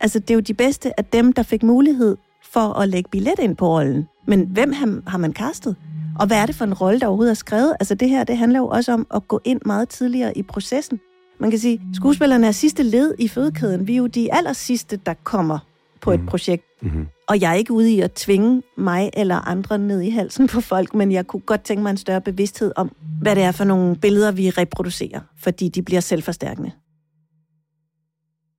Altså 0.00 0.18
det 0.18 0.30
er 0.30 0.34
jo 0.34 0.40
de 0.40 0.54
bedste 0.54 1.00
af 1.00 1.04
dem, 1.04 1.32
der 1.32 1.42
fik 1.42 1.62
mulighed 1.62 2.16
for 2.52 2.60
at 2.60 2.88
lægge 2.88 3.10
billet 3.10 3.38
ind 3.38 3.56
på 3.56 3.68
rollen. 3.68 4.08
Men 4.26 4.48
hvem 4.52 4.72
har, 4.72 5.00
har 5.06 5.18
man 5.18 5.32
castet? 5.32 5.76
Og 6.18 6.26
hvad 6.26 6.36
er 6.36 6.46
det 6.46 6.54
for 6.54 6.64
en 6.64 6.74
rolle, 6.74 7.00
der 7.00 7.06
overhovedet 7.06 7.30
er 7.30 7.34
skrevet? 7.34 7.74
Altså 7.80 7.94
det 7.94 8.08
her, 8.08 8.24
det 8.24 8.36
handler 8.36 8.58
jo 8.58 8.66
også 8.66 8.92
om 8.92 9.06
at 9.14 9.28
gå 9.28 9.40
ind 9.44 9.60
meget 9.66 9.88
tidligere 9.88 10.38
i 10.38 10.42
processen. 10.42 11.00
Man 11.40 11.50
kan 11.50 11.58
sige, 11.58 11.80
skuespillerne 11.94 12.46
er 12.46 12.52
sidste 12.52 12.82
led 12.82 13.14
i 13.18 13.28
fødekæden. 13.28 13.86
Vi 13.86 13.92
er 13.92 13.96
jo 13.96 14.06
de 14.06 14.34
aller 14.34 14.52
sidste, 14.52 14.96
der 14.96 15.14
kommer 15.24 15.58
på 16.00 16.10
et 16.12 16.20
projekt. 16.26 16.64
Mm-hmm. 16.82 17.06
Og 17.28 17.40
jeg 17.40 17.50
er 17.50 17.54
ikke 17.54 17.72
ude 17.72 17.92
i 17.92 18.00
at 18.00 18.12
tvinge 18.12 18.62
mig 18.76 19.10
eller 19.16 19.36
andre 19.36 19.78
ned 19.78 20.00
i 20.00 20.10
halsen 20.10 20.46
på 20.46 20.60
folk, 20.60 20.94
men 20.94 21.12
jeg 21.12 21.26
kunne 21.26 21.40
godt 21.40 21.62
tænke 21.62 21.82
mig 21.82 21.90
en 21.90 21.96
større 21.96 22.20
bevidsthed 22.20 22.72
om, 22.76 22.96
hvad 23.20 23.36
det 23.36 23.42
er 23.42 23.52
for 23.52 23.64
nogle 23.64 23.96
billeder, 23.96 24.32
vi 24.32 24.50
reproducerer, 24.50 25.20
fordi 25.38 25.68
de 25.68 25.82
bliver 25.82 26.00
selvforstærkende. 26.00 26.72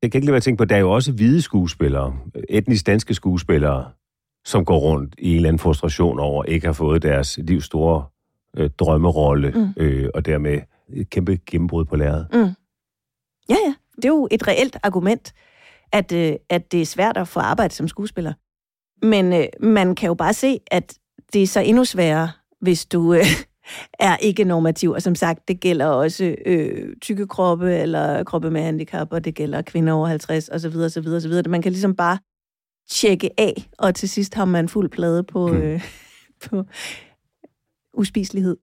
Jeg 0.01 0.11
kan 0.11 0.17
ikke 0.17 0.25
lade 0.25 0.33
være 0.33 0.37
at 0.37 0.43
tænke 0.43 0.57
på, 0.57 0.63
at 0.63 0.69
der 0.69 0.75
er 0.75 0.79
jo 0.79 0.91
også 0.91 1.11
hvide 1.11 1.41
skuespillere, 1.41 2.17
etnisk 2.49 2.85
danske 2.85 3.13
skuespillere, 3.13 3.85
som 4.45 4.65
går 4.65 4.77
rundt 4.77 5.15
i 5.17 5.29
en 5.29 5.35
eller 5.35 5.49
anden 5.49 5.59
frustration 5.59 6.19
over 6.19 6.43
ikke 6.43 6.65
har 6.65 6.73
fået 6.73 7.01
deres 7.01 7.39
livs 7.43 7.65
store 7.65 8.05
øh, 8.57 8.69
drømmerolle, 8.69 9.51
mm. 9.51 9.73
øh, 9.77 10.09
og 10.13 10.25
dermed 10.25 10.61
et 10.89 11.09
kæmpe 11.09 11.39
gennembrud 11.45 11.85
på 11.85 11.95
lærredet. 11.95 12.27
Mm. 12.33 12.39
Ja, 13.49 13.55
ja. 13.65 13.73
Det 13.95 14.05
er 14.05 14.09
jo 14.09 14.27
et 14.31 14.47
reelt 14.47 14.77
argument, 14.83 15.33
at, 15.91 16.11
øh, 16.11 16.33
at 16.49 16.71
det 16.71 16.81
er 16.81 16.85
svært 16.85 17.17
at 17.17 17.27
få 17.27 17.39
arbejde 17.39 17.73
som 17.73 17.87
skuespiller. 17.87 18.33
Men 19.01 19.33
øh, 19.33 19.45
man 19.59 19.95
kan 19.95 20.07
jo 20.07 20.13
bare 20.13 20.33
se, 20.33 20.59
at 20.71 20.93
det 21.33 21.43
er 21.43 21.47
så 21.47 21.59
endnu 21.59 21.83
sværere, 21.85 22.29
hvis 22.61 22.85
du 22.85 23.13
øh, 23.13 23.25
er 23.99 24.17
ikke 24.17 24.43
normativ. 24.43 24.91
Og 24.91 25.01
som 25.01 25.15
sagt, 25.15 25.47
det 25.47 25.59
gælder 25.59 25.85
også 25.85 26.35
øh, 26.45 26.95
tykke 27.01 27.27
kroppe, 27.27 27.75
eller 27.75 28.23
kroppe 28.23 28.51
med 28.51 28.61
handicap, 28.61 29.07
og 29.11 29.25
det 29.25 29.35
gælder 29.35 29.61
kvinder 29.61 29.93
over 29.93 30.07
50, 30.07 30.49
osv. 30.49 30.75
osv., 30.75 31.07
osv. 31.07 31.49
Man 31.49 31.61
kan 31.61 31.71
ligesom 31.71 31.95
bare 31.95 32.17
tjekke 32.89 33.29
af, 33.37 33.69
og 33.79 33.95
til 33.95 34.09
sidst 34.09 34.33
har 34.33 34.45
man 34.45 34.69
fuld 34.69 34.89
plade 34.89 35.23
på, 35.23 35.47
Mm. 35.47 35.57
øh, 35.57 35.81
på 36.49 36.63
uspiselighed. 37.93 38.57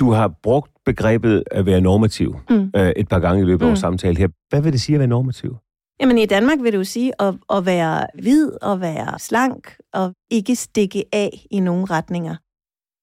Du 0.00 0.10
har 0.10 0.28
brugt 0.42 0.70
begrebet 0.86 1.42
at 1.50 1.66
være 1.66 1.80
normativ 1.80 2.36
Mm. 2.50 2.70
øh, 2.76 2.92
et 2.96 3.08
par 3.08 3.18
gange 3.18 3.42
i 3.42 3.44
løbet 3.44 3.62
af 3.62 3.66
Mm. 3.66 3.70
vores 3.70 3.80
samtale 3.80 4.18
her. 4.18 4.28
Hvad 4.48 4.62
vil 4.62 4.72
det 4.72 4.80
sige 4.80 4.96
at 4.96 4.98
være 5.00 5.08
normativ? 5.08 5.56
Jamen 6.00 6.18
i 6.18 6.26
Danmark 6.26 6.58
vil 6.62 6.72
det 6.72 6.78
jo 6.78 6.84
sige 6.84 7.22
at, 7.22 7.34
at 7.50 7.66
være 7.66 8.06
hvid 8.22 8.52
og 8.62 8.80
være 8.80 9.18
slank 9.18 9.76
og 9.92 10.14
ikke 10.30 10.56
stikke 10.56 11.04
af 11.12 11.46
i 11.50 11.60
nogen 11.60 11.90
retninger. 11.90 12.36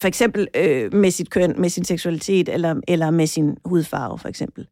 For 0.01 0.07
eksempel 0.07 0.47
øh, 0.55 0.93
med 0.93 1.11
sit 1.11 1.29
køn, 1.29 1.61
med 1.61 1.69
sin 1.69 1.85
seksualitet 1.85 2.49
eller, 2.49 2.81
eller 2.87 3.11
med 3.11 3.27
sin 3.27 3.57
hudfarve 3.65 4.17
for 4.17 4.27
eksempel. 4.27 4.67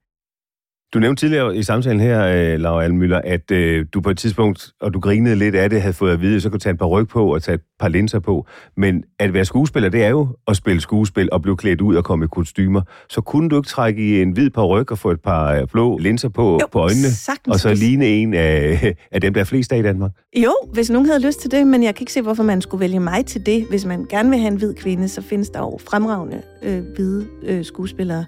Du 0.95 0.99
nævnte 0.99 1.21
tidligere 1.21 1.57
i 1.57 1.63
samtalen 1.63 1.99
her, 1.99 2.25
øh, 2.25 2.59
Laura 2.59 2.83
Almøller, 2.83 3.21
at 3.23 3.51
øh, 3.51 3.85
du 3.93 4.01
på 4.01 4.09
et 4.09 4.17
tidspunkt, 4.17 4.71
og 4.81 4.93
du 4.93 4.99
grinede 4.99 5.35
lidt 5.35 5.55
af 5.55 5.69
det, 5.69 5.81
havde 5.81 5.93
fået 5.93 6.11
at 6.13 6.21
vide, 6.21 6.41
så 6.41 6.49
kunne 6.49 6.59
tage 6.59 6.73
et 6.73 6.79
par 6.79 6.85
ryg 6.85 7.07
på 7.07 7.33
og 7.33 7.43
tage 7.43 7.55
et 7.55 7.61
par 7.79 7.87
linser 7.87 8.19
på. 8.19 8.47
Men 8.77 9.03
at 9.19 9.33
være 9.33 9.45
skuespiller, 9.45 9.89
det 9.89 10.03
er 10.03 10.09
jo 10.09 10.27
at 10.47 10.55
spille 10.57 10.81
skuespil 10.81 11.29
og 11.31 11.41
blive 11.41 11.57
klædt 11.57 11.81
ud 11.81 11.95
og 11.95 12.03
komme 12.03 12.25
i 12.25 12.27
kostymer. 12.27 12.81
Så 13.09 13.21
kunne 13.21 13.49
du 13.49 13.57
ikke 13.57 13.67
trække 13.67 14.01
i 14.01 14.21
en 14.21 14.31
hvid 14.31 14.49
par 14.49 14.63
ryg 14.63 14.91
og 14.91 14.97
få 14.97 15.11
et 15.11 15.19
par 15.21 15.53
øh, 15.53 15.67
blå 15.71 15.97
linser 15.97 16.29
på, 16.29 16.59
Jo, 16.61 16.67
på 16.71 16.79
øjnene, 16.79 17.09
sagtens. 17.09 17.53
og 17.53 17.59
så 17.59 17.73
ligne 17.73 18.07
en 18.07 18.33
af, 18.33 18.95
af 19.11 19.21
dem, 19.21 19.33
der 19.33 19.41
er 19.41 19.45
flest 19.45 19.73
af 19.73 19.79
i 19.79 19.81
Danmark? 19.83 20.11
Jo, 20.37 20.53
hvis 20.73 20.89
nogen 20.89 21.07
havde 21.07 21.25
lyst 21.25 21.41
til 21.41 21.51
det, 21.51 21.67
men 21.67 21.83
jeg 21.83 21.95
kan 21.95 22.01
ikke 22.03 22.13
se, 22.13 22.21
hvorfor 22.21 22.43
man 22.43 22.61
skulle 22.61 22.81
vælge 22.81 22.99
mig 22.99 23.25
til 23.25 23.45
det. 23.45 23.65
Hvis 23.69 23.85
man 23.85 24.05
gerne 24.09 24.29
vil 24.29 24.39
have 24.39 24.51
en 24.51 24.57
hvid 24.57 24.73
kvinde, 24.73 25.07
så 25.07 25.21
findes 25.21 25.49
der 25.49 25.59
jo 25.59 25.79
fremragende 25.89 26.41
øh, 26.63 26.83
hvide 26.95 27.27
øh, 27.43 27.65
skuespillere. 27.65 28.25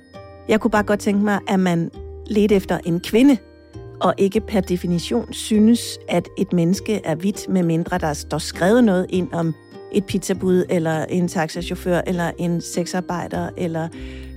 Jeg 0.49 0.59
kunne 0.59 0.71
bare 0.71 0.83
godt 0.83 0.99
tænke 0.99 1.23
mig, 1.23 1.39
at 1.47 1.59
man 1.59 1.89
ledte 2.29 2.55
efter 2.55 2.77
en 2.85 2.99
kvinde, 2.99 3.37
og 4.01 4.13
ikke 4.17 4.39
per 4.39 4.61
definition 4.61 5.33
synes, 5.33 5.99
at 6.09 6.27
et 6.37 6.53
menneske 6.53 7.01
er 7.03 7.15
hvidt, 7.15 7.49
med 7.49 7.63
mindre 7.63 7.97
der 7.97 8.13
står 8.13 8.37
skrevet 8.37 8.83
noget 8.83 9.05
ind 9.09 9.33
om 9.33 9.53
et 9.91 10.05
pizzabud, 10.05 10.63
eller 10.69 11.05
en 11.05 11.27
taxachauffør, 11.27 12.01
eller 12.07 12.31
en 12.37 12.61
sexarbejder, 12.61 13.49
eller 13.57 13.87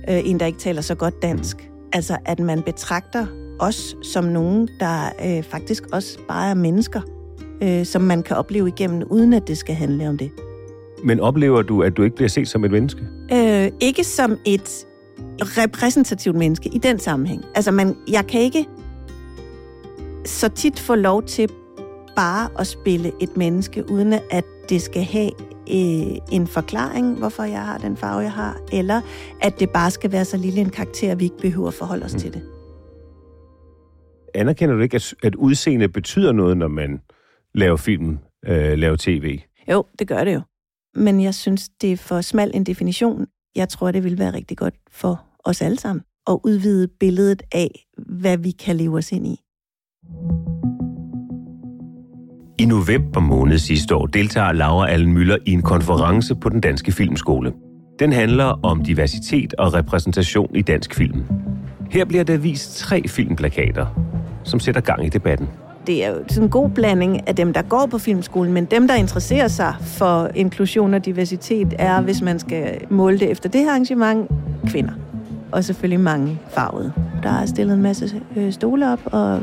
øh, 0.09 0.21
en, 0.25 0.39
der 0.39 0.45
ikke 0.45 0.59
taler 0.59 0.81
så 0.81 0.95
godt 0.95 1.21
dansk. 1.21 1.69
Altså, 1.93 2.17
at 2.25 2.39
man 2.39 2.61
betragter 2.61 3.25
os 3.59 3.95
som 4.03 4.23
nogen, 4.23 4.69
der 4.79 5.09
øh, 5.25 5.43
faktisk 5.43 5.83
også 5.93 6.19
bare 6.27 6.49
er 6.49 6.53
mennesker, 6.53 7.01
øh, 7.63 7.85
som 7.85 8.01
man 8.01 8.23
kan 8.23 8.37
opleve 8.37 8.67
igennem, 8.67 9.03
uden 9.09 9.33
at 9.33 9.47
det 9.47 9.57
skal 9.57 9.75
handle 9.75 10.09
om 10.09 10.17
det. 10.17 10.31
Men 11.03 11.19
oplever 11.19 11.61
du, 11.61 11.81
at 11.81 11.97
du 11.97 12.03
ikke 12.03 12.15
bliver 12.15 12.29
set 12.29 12.47
som 12.47 12.65
et 12.65 12.71
menneske? 12.71 13.01
Øh, 13.33 13.71
ikke 13.79 14.03
som 14.03 14.37
et 14.45 14.85
repræsentativt 15.41 16.35
menneske 16.35 16.69
i 16.69 16.77
den 16.77 16.99
sammenhæng. 16.99 17.43
Altså, 17.55 17.71
man, 17.71 17.95
jeg 18.07 18.27
kan 18.27 18.41
ikke 18.41 18.67
så 20.25 20.49
tit 20.49 20.79
få 20.79 20.95
lov 20.95 21.23
til 21.23 21.49
bare 22.15 22.49
at 22.59 22.67
spille 22.67 23.11
et 23.21 23.37
menneske, 23.37 23.89
uden 23.89 24.13
at 24.13 24.43
det 24.69 24.81
skal 24.81 25.03
have 25.03 25.31
øh, 25.71 26.17
en 26.31 26.47
forklaring, 26.47 27.17
hvorfor 27.17 27.43
jeg 27.43 27.65
har 27.65 27.77
den 27.77 27.97
farve, 27.97 28.19
jeg 28.19 28.31
har, 28.31 28.57
eller 28.73 29.01
at 29.41 29.59
det 29.59 29.69
bare 29.69 29.91
skal 29.91 30.11
være 30.11 30.25
så 30.25 30.37
lille 30.37 30.61
en 30.61 30.69
karakter, 30.69 31.11
at 31.11 31.19
vi 31.19 31.23
ikke 31.23 31.37
behøver 31.37 31.67
at 31.67 31.73
forholde 31.73 32.05
os 32.05 32.13
mm. 32.13 32.19
til 32.19 32.33
det. 32.33 32.41
Anerkender 34.33 34.75
du 34.75 34.81
ikke, 34.81 34.95
at, 34.95 35.13
at 35.23 35.35
udseende 35.35 35.89
betyder 35.89 36.31
noget, 36.31 36.57
når 36.57 36.67
man 36.67 37.01
laver 37.53 37.77
film, 37.77 38.17
øh, 38.47 38.77
laver 38.77 38.95
tv? 38.99 39.39
Jo, 39.71 39.85
det 39.99 40.07
gør 40.07 40.23
det 40.23 40.33
jo. 40.33 40.41
Men 40.95 41.21
jeg 41.21 41.35
synes, 41.35 41.69
det 41.81 41.91
er 41.91 41.97
for 41.97 42.21
smal 42.21 42.51
en 42.53 42.63
definition. 42.63 43.27
Jeg 43.55 43.69
tror, 43.69 43.91
det 43.91 44.03
vil 44.03 44.19
være 44.19 44.33
rigtig 44.33 44.57
godt 44.57 44.75
for 44.91 45.23
os 45.43 45.61
alle 45.61 45.79
sammen 45.79 46.03
at 46.27 46.39
udvide 46.43 46.87
billedet 46.87 47.43
af, 47.51 47.85
hvad 47.97 48.37
vi 48.37 48.51
kan 48.51 48.75
leve 48.75 48.97
os 48.97 49.11
ind 49.11 49.27
i. 49.27 49.39
I 52.59 52.65
november 52.65 53.19
måned 53.19 53.57
sidste 53.57 53.95
år 53.95 54.05
deltager 54.05 54.51
Laura 54.51 54.89
Allen 54.89 55.13
Møller 55.13 55.37
i 55.45 55.51
en 55.51 55.61
konference 55.61 56.35
på 56.35 56.49
den 56.49 56.61
Danske 56.61 56.91
Filmskole. 56.91 57.53
Den 57.99 58.13
handler 58.13 58.45
om 58.45 58.83
diversitet 58.83 59.53
og 59.53 59.73
repræsentation 59.73 60.55
i 60.55 60.61
dansk 60.61 60.95
film. 60.95 61.23
Her 61.91 62.05
bliver 62.05 62.23
der 62.23 62.37
vist 62.37 62.77
tre 62.77 63.07
filmplakater, 63.07 63.85
som 64.43 64.59
sætter 64.59 64.81
gang 64.81 65.05
i 65.05 65.09
debatten. 65.09 65.47
Det 65.87 66.05
er 66.05 66.09
jo 66.09 66.15
sådan 66.27 66.43
en 66.43 66.49
god 66.49 66.69
blanding 66.69 67.27
af 67.27 67.35
dem, 67.35 67.53
der 67.53 67.61
går 67.61 67.87
på 67.91 67.97
filmskolen, 67.97 68.53
men 68.53 68.65
dem, 68.65 68.87
der 68.87 68.95
interesserer 68.95 69.47
sig 69.47 69.75
for 69.81 70.29
inklusion 70.35 70.93
og 70.93 71.05
diversitet, 71.05 71.73
er, 71.79 72.01
hvis 72.01 72.21
man 72.21 72.39
skal 72.39 72.85
måle 72.89 73.19
det 73.19 73.31
efter 73.31 73.49
det 73.49 73.61
her 73.61 73.69
arrangement, 73.69 74.31
kvinder. 74.67 74.93
Og 75.51 75.63
selvfølgelig 75.63 75.99
mange 75.99 76.39
farvede. 76.49 76.93
Der 77.23 77.29
er 77.29 77.45
stillet 77.45 77.73
en 77.73 77.81
masse 77.81 78.21
øh, 78.35 78.51
stole 78.53 78.91
op, 78.91 78.99
og 79.05 79.39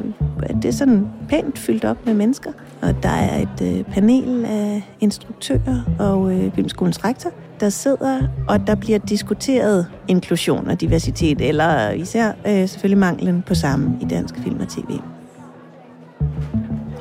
det 0.62 0.64
er 0.64 0.72
sådan 0.72 1.06
pænt 1.28 1.58
fyldt 1.58 1.84
op 1.84 2.06
med 2.06 2.14
mennesker. 2.14 2.50
Og 2.82 3.02
der 3.02 3.08
er 3.08 3.42
et 3.42 3.78
øh, 3.78 3.84
panel 3.84 4.44
af 4.44 4.88
instruktører 5.00 5.82
og 5.98 6.32
øh, 6.32 6.52
filmskolens 6.54 7.04
rektor, 7.04 7.30
der 7.60 7.68
sidder, 7.68 8.22
og 8.48 8.66
der 8.66 8.74
bliver 8.74 8.98
diskuteret 8.98 9.86
inklusion 10.08 10.68
og 10.68 10.80
diversitet, 10.80 11.40
eller 11.40 11.90
især 11.90 12.32
øh, 12.46 12.68
selvfølgelig 12.68 12.98
manglen 12.98 13.42
på 13.46 13.54
samme 13.54 13.98
i 14.00 14.04
dansk 14.04 14.34
film 14.38 14.60
og 14.60 14.68
tv. 14.68 15.17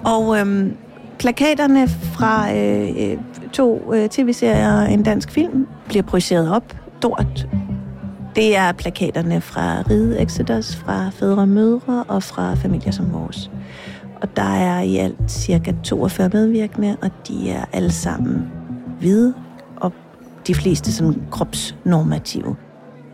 Og 0.08 0.40
øhm, 0.40 0.78
plakaterne 1.20 1.88
fra 1.88 2.56
øh, 2.56 2.90
øh, 2.98 3.18
to 3.54 3.94
øh, 3.94 4.10
tv-serier 4.10 4.82
og 4.82 4.92
en 4.92 5.04
dansk 5.04 5.32
film 5.32 5.68
bliver 5.88 6.04
projiceret 6.04 6.52
op 6.52 6.76
stort. 6.98 7.48
Det 8.36 8.58
er 8.58 8.72
plakaterne 8.72 9.42
fra 9.42 9.82
Ride 9.90 10.22
Exodus, 10.22 10.76
fra 10.76 11.10
Fædre 11.10 11.42
og 11.42 11.48
Mødre 11.48 12.04
og 12.08 12.24
fra 12.24 12.56
Familier 12.56 12.92
som 12.92 13.14
Vores. 13.14 13.52
Og 14.22 14.36
der 14.36 14.56
er 14.56 14.82
i 14.82 14.98
alt 14.98 15.32
cirka 15.32 15.74
42 15.84 16.30
medvirkende, 16.34 16.98
og 17.02 17.12
de 17.28 17.50
er 17.50 17.66
alle 17.74 17.92
sammen 17.92 18.52
hvide, 19.00 19.34
og 19.76 19.94
de 20.48 20.56
fleste 20.56 20.94
sådan 20.94 21.22
kropsnormative. 21.32 22.56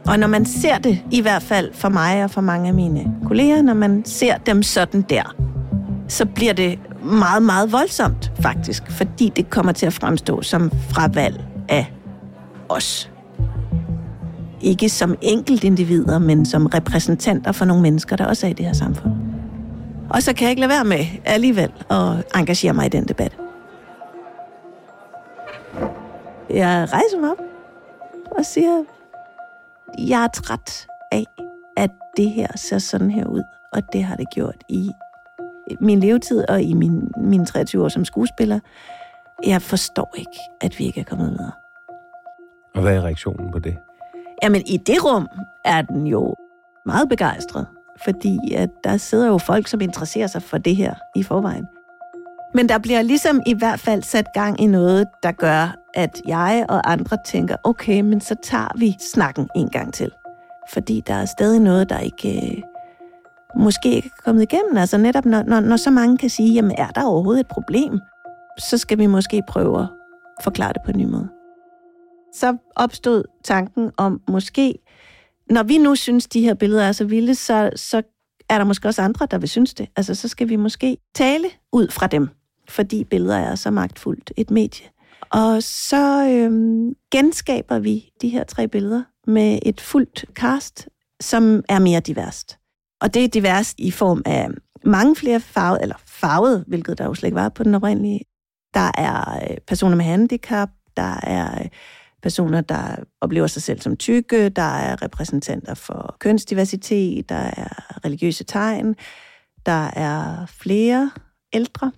Og 0.07 0.19
når 0.19 0.27
man 0.27 0.45
ser 0.45 0.77
det, 0.77 1.03
i 1.11 1.21
hvert 1.21 1.43
fald 1.43 1.73
for 1.73 1.89
mig 1.89 2.23
og 2.23 2.31
for 2.31 2.41
mange 2.41 2.67
af 2.67 2.73
mine 2.73 3.15
kolleger, 3.25 3.61
når 3.61 3.73
man 3.73 4.05
ser 4.05 4.37
dem 4.37 4.63
sådan 4.63 5.01
der, 5.01 5.35
så 6.07 6.25
bliver 6.25 6.53
det 6.53 6.79
meget, 7.03 7.43
meget 7.43 7.71
voldsomt 7.71 8.31
faktisk, 8.41 8.91
fordi 8.91 9.29
det 9.35 9.49
kommer 9.49 9.71
til 9.71 9.85
at 9.85 9.93
fremstå 9.93 10.41
som 10.41 10.71
fravalg 10.89 11.45
af 11.69 11.93
os. 12.69 13.11
Ikke 14.61 14.89
som 14.89 15.15
enkeltindivider, 15.21 16.19
men 16.19 16.45
som 16.45 16.65
repræsentanter 16.65 17.51
for 17.51 17.65
nogle 17.65 17.81
mennesker, 17.81 18.15
der 18.15 18.25
også 18.25 18.45
er 18.47 18.49
i 18.51 18.53
det 18.53 18.65
her 18.65 18.73
samfund. 18.73 19.13
Og 20.09 20.23
så 20.23 20.33
kan 20.33 20.43
jeg 20.43 20.49
ikke 20.49 20.59
lade 20.59 20.69
være 20.69 20.85
med 20.85 21.05
alligevel 21.25 21.71
at 21.89 22.23
engagere 22.35 22.73
mig 22.73 22.85
i 22.85 22.89
den 22.89 23.07
debat. 23.07 23.37
Jeg 26.49 26.87
rejser 26.91 27.19
mig 27.19 27.29
op 27.31 27.37
og 28.31 28.45
siger, 28.45 28.83
jeg 29.97 30.23
er 30.23 30.27
træt 30.27 30.87
af, 31.11 31.25
at 31.77 31.91
det 32.17 32.29
her 32.29 32.47
ser 32.55 32.77
sådan 32.77 33.11
her 33.11 33.25
ud, 33.25 33.43
og 33.73 33.81
det 33.93 34.03
har 34.03 34.15
det 34.15 34.25
gjort 34.35 34.55
i 34.69 34.91
min 35.79 35.99
levetid 35.99 36.49
og 36.49 36.61
i 36.61 36.73
min, 36.73 37.11
mine 37.17 37.45
23 37.45 37.83
år 37.83 37.87
som 37.87 38.05
skuespiller. 38.05 38.59
Jeg 39.45 39.61
forstår 39.61 40.13
ikke, 40.17 40.39
at 40.61 40.79
vi 40.79 40.85
ikke 40.85 40.99
er 40.99 41.05
kommet 41.05 41.31
videre. 41.31 41.51
Og 42.75 42.81
hvad 42.81 42.95
er 42.95 43.01
reaktionen 43.01 43.51
på 43.51 43.59
det? 43.59 43.77
Jamen, 44.43 44.61
i 44.65 44.77
det 44.77 45.05
rum 45.05 45.27
er 45.65 45.81
den 45.81 46.07
jo 46.07 46.35
meget 46.85 47.09
begejstret, 47.09 47.67
fordi 48.03 48.53
at 48.55 48.69
der 48.83 48.97
sidder 48.97 49.27
jo 49.27 49.37
folk, 49.37 49.67
som 49.67 49.81
interesserer 49.81 50.27
sig 50.27 50.41
for 50.41 50.57
det 50.57 50.75
her 50.75 50.93
i 51.15 51.23
forvejen. 51.23 51.65
Men 52.53 52.69
der 52.69 52.77
bliver 52.77 53.01
ligesom 53.01 53.41
i 53.45 53.53
hvert 53.53 53.79
fald 53.79 54.03
sat 54.03 54.27
gang 54.33 54.61
i 54.61 54.65
noget, 54.65 55.07
der 55.23 55.31
gør, 55.31 55.75
at 55.93 56.21
jeg 56.27 56.65
og 56.69 56.91
andre 56.91 57.17
tænker, 57.25 57.55
okay, 57.63 58.01
men 58.01 58.21
så 58.21 58.35
tager 58.43 58.77
vi 58.77 58.95
snakken 59.13 59.49
en 59.55 59.69
gang 59.69 59.93
til. 59.93 60.11
Fordi 60.73 61.03
der 61.07 61.13
er 61.13 61.25
stadig 61.25 61.59
noget, 61.59 61.89
der 61.89 61.99
ikke 61.99 62.57
øh, 62.57 62.63
måske 63.55 63.95
ikke 63.95 64.09
er 64.17 64.21
kommet 64.23 64.41
igennem. 64.41 64.77
Altså 64.77 64.97
netop 64.97 65.25
når, 65.25 65.43
når, 65.43 65.59
når 65.59 65.77
så 65.77 65.91
mange 65.91 66.17
kan 66.17 66.29
sige, 66.29 66.53
jamen 66.53 66.75
er 66.77 66.87
der 66.87 67.03
overhovedet 67.03 67.39
et 67.39 67.47
problem, 67.47 67.99
så 68.59 68.77
skal 68.77 68.97
vi 68.97 69.05
måske 69.05 69.41
prøve 69.47 69.79
at 69.81 69.87
forklare 70.43 70.73
det 70.73 70.81
på 70.85 70.91
en 70.91 70.97
ny 70.97 71.05
måde. 71.05 71.29
Så 72.33 72.57
opstod 72.75 73.23
tanken 73.43 73.91
om 73.97 74.21
måske, 74.27 74.79
når 75.49 75.63
vi 75.63 75.77
nu 75.77 75.95
synes, 75.95 76.27
de 76.27 76.41
her 76.41 76.53
billeder 76.53 76.83
er 76.83 76.91
så 76.91 77.05
vilde, 77.05 77.35
så, 77.35 77.69
så 77.75 78.01
er 78.49 78.57
der 78.57 78.65
måske 78.65 78.87
også 78.87 79.01
andre, 79.01 79.27
der 79.31 79.37
vil 79.37 79.49
synes 79.49 79.73
det. 79.73 79.89
Altså 79.95 80.15
så 80.15 80.27
skal 80.27 80.49
vi 80.49 80.55
måske 80.55 80.97
tale 81.15 81.47
ud 81.71 81.87
fra 81.87 82.07
dem, 82.07 82.29
fordi 82.69 83.03
billeder 83.03 83.37
er 83.37 83.55
så 83.55 83.71
magtfuldt 83.71 84.33
et 84.37 84.51
medie. 84.51 84.85
Og 85.29 85.63
så 85.63 86.27
øhm, 86.29 86.93
genskaber 87.11 87.79
vi 87.79 88.11
de 88.21 88.29
her 88.29 88.43
tre 88.43 88.67
billeder 88.67 89.03
med 89.27 89.59
et 89.61 89.81
fuldt 89.81 90.25
cast, 90.33 90.89
som 91.21 91.63
er 91.69 91.79
mere 91.79 91.99
diverst. 91.99 92.57
Og 93.03 93.13
det 93.13 93.23
er 93.23 93.27
divers 93.27 93.75
i 93.77 93.91
form 93.91 94.21
af 94.25 94.47
mange 94.85 95.15
flere 95.15 95.39
farvede, 95.39 95.81
eller 95.81 95.95
farvet, 96.07 96.63
hvilket 96.67 96.97
der 96.97 97.05
jo 97.05 97.13
slet 97.13 97.27
ikke 97.27 97.35
var 97.35 97.49
på 97.49 97.63
den 97.63 97.75
oprindelige. 97.75 98.21
Der 98.73 98.91
er 98.97 99.43
øh, 99.49 99.57
personer 99.67 99.95
med 99.95 100.05
handicap, 100.05 100.69
der 100.97 101.19
er 101.23 101.59
øh, 101.63 101.69
personer, 102.21 102.61
der 102.61 102.95
oplever 103.21 103.47
sig 103.47 103.61
selv 103.61 103.81
som 103.81 103.97
tykke, 103.97 104.49
der 104.49 104.61
er 104.61 105.01
repræsentanter 105.01 105.73
for 105.73 106.15
kønsdiversitet, 106.19 107.29
der 107.29 107.35
er 107.35 108.05
religiøse 108.05 108.43
tegn, 108.43 108.95
der 109.65 109.89
er 109.95 110.45
flere 110.45 111.11
ældre 111.53 111.91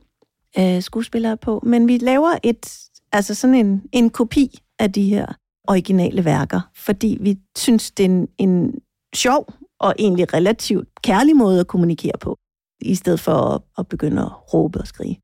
øh, 0.60 0.82
skuespillere 0.82 1.38
på. 1.38 1.62
Men 1.64 1.88
vi 1.88 1.98
laver 1.98 2.38
et, 2.44 2.78
altså 3.12 3.36
sådan 3.36 3.56
en, 3.56 3.84
en 3.92 4.10
kopi 4.10 4.60
af 4.80 4.92
de 4.92 5.10
her 5.10 5.26
originale 5.68 6.26
værker, 6.26 6.62
fordi 6.76 7.18
vi 7.22 7.38
synes, 7.58 7.92
det 7.92 8.06
er 8.06 8.10
en, 8.10 8.28
en 8.38 8.74
sjov 9.16 9.54
og 9.79 9.96
egentlig 10.00 10.34
relativt 10.34 10.88
kærlig 11.03 11.36
måde 11.36 11.60
at 11.60 11.67
kommunikere 11.67 12.17
på, 12.22 12.38
i 12.82 12.96
stedet 12.96 13.20
for 13.20 13.32
at, 13.32 13.62
at 13.77 13.88
begynde 13.88 14.22
at 14.22 14.53
råbe 14.53 14.79
og 14.79 14.88
skrige. 14.88 15.20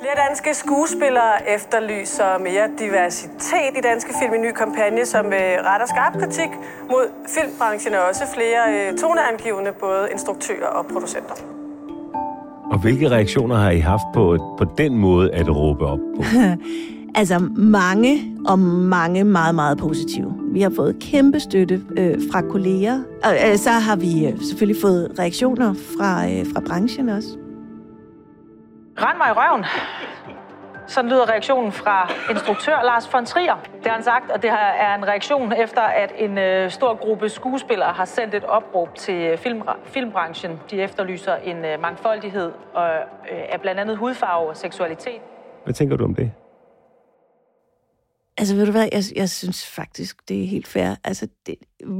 Flere 0.00 0.28
danske 0.28 0.54
skuespillere 0.54 1.50
efterlyser 1.54 2.38
mere 2.38 2.66
diversitet 2.78 3.72
i 3.78 3.80
danske 3.80 4.12
film 4.20 4.34
i 4.34 4.38
ny 4.38 4.52
kampagne, 4.52 5.06
som 5.06 5.26
retter 5.68 5.86
skarp 5.86 6.12
kritik 6.20 6.50
mod 6.90 7.06
filmbranchen 7.34 7.94
og 7.94 8.02
også 8.10 8.24
flere 8.34 8.62
øh, 8.74 8.98
toneangivende 8.98 9.72
både 9.80 10.08
instruktører 10.12 10.66
og 10.66 10.86
producenter. 10.86 11.34
Og 12.72 12.78
hvilke 12.78 13.10
reaktioner 13.10 13.56
har 13.56 13.70
I 13.70 13.78
haft 13.78 14.08
på, 14.14 14.54
på 14.58 14.64
den 14.78 14.98
måde 14.98 15.32
at 15.32 15.56
råbe 15.56 15.86
op 15.86 15.98
på? 16.16 16.22
Altså 17.16 17.38
mange 17.56 18.36
og 18.48 18.58
mange 18.58 19.24
meget, 19.24 19.54
meget 19.54 19.78
positive. 19.78 20.34
Vi 20.52 20.60
har 20.60 20.72
fået 20.76 20.96
kæmpe 21.00 21.40
støtte 21.40 21.82
øh, 21.98 22.18
fra 22.32 22.40
kolleger, 22.40 23.02
og 23.24 23.32
øh, 23.50 23.56
så 23.56 23.70
har 23.70 23.96
vi 23.96 24.26
øh, 24.26 24.38
selvfølgelig 24.40 24.82
fået 24.82 25.16
reaktioner 25.18 25.74
fra, 25.74 26.26
øh, 26.30 26.46
fra 26.54 26.60
branchen 26.68 27.08
også. 27.08 27.28
Rend 28.98 29.18
mig 29.18 29.28
i 29.28 29.32
røven. 29.32 29.64
Sådan 30.86 31.10
lyder 31.10 31.30
reaktionen 31.30 31.72
fra 31.72 32.10
instruktør 32.30 32.82
Lars 32.84 33.12
von 33.12 33.26
Trier. 33.26 33.56
Det 33.78 33.86
har 33.86 33.92
han 33.92 34.02
sagt, 34.02 34.30
og 34.30 34.42
det 34.42 34.50
er 34.78 34.94
en 34.94 35.08
reaktion 35.08 35.52
efter, 35.52 35.80
at 35.82 36.12
en 36.18 36.38
øh, 36.38 36.70
stor 36.70 36.94
gruppe 36.94 37.28
skuespillere 37.28 37.92
har 37.92 38.04
sendt 38.04 38.34
et 38.34 38.44
opråb 38.44 38.94
til 38.94 39.38
film, 39.38 39.62
filmbranchen. 39.84 40.52
De 40.70 40.82
efterlyser 40.82 41.34
en 41.34 41.56
øh, 41.56 41.80
mangfoldighed 41.80 42.52
og, 42.74 42.88
øh, 43.32 43.52
af 43.52 43.60
blandt 43.60 43.80
andet 43.80 43.96
hudfarve 43.96 44.48
og 44.48 44.56
seksualitet. 44.56 45.20
Hvad 45.64 45.74
tænker 45.74 45.96
du 45.96 46.04
om 46.04 46.14
det? 46.14 46.30
Altså, 48.38 48.56
ved 48.56 48.66
du 48.66 48.72
hvad, 48.72 48.88
jeg, 48.92 49.02
jeg 49.16 49.30
synes 49.30 49.66
faktisk, 49.66 50.28
det 50.28 50.42
er 50.42 50.46
helt 50.46 50.66
fair. 50.66 50.94
Altså, 51.04 51.28
det, 51.46 51.54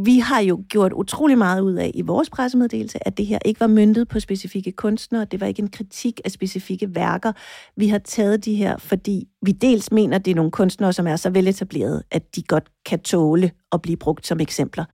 vi 0.05 0.19
har 0.19 0.41
jo 0.41 0.65
gjort 0.69 0.93
utrolig 0.93 1.39
meget 1.39 1.61
ud 1.61 1.75
af 1.75 1.91
i 1.95 2.03
vores 2.03 2.31
pressemeddelelse, 2.31 3.09
at 3.09 3.19
det 3.19 3.27
her 3.27 3.39
ikke 3.45 3.61
var 3.61 3.67
myndet 3.67 4.09
på 4.09 4.21
specifikke 4.21 4.73
kunstnere. 4.73 5.25
Det 5.25 5.41
var 5.41 5.47
ikke 5.47 5.63
en 5.63 5.71
kritik 5.71 6.21
af 6.25 6.31
specifikke 6.31 6.95
værker. 6.95 7.33
Vi 7.77 7.89
har 7.89 7.99
taget 7.99 8.45
de 8.45 8.55
her, 8.55 8.77
fordi 8.77 9.29
vi 9.43 9.53
dels 9.53 9.93
mener, 9.93 10.19
det 10.19 10.31
er 10.31 10.35
nogle 10.35 10.51
kunstnere, 10.51 10.93
som 10.93 11.07
er 11.07 11.17
så 11.17 11.31
veletablerede, 11.31 12.03
at 12.11 12.37
de 12.37 12.43
godt 12.43 12.65
kan 12.87 13.01
tåle 13.01 13.51
at 13.73 13.83
blive 13.83 13.97
brugt 13.97 14.27
som 14.27 14.41
eksempler. 14.41 14.85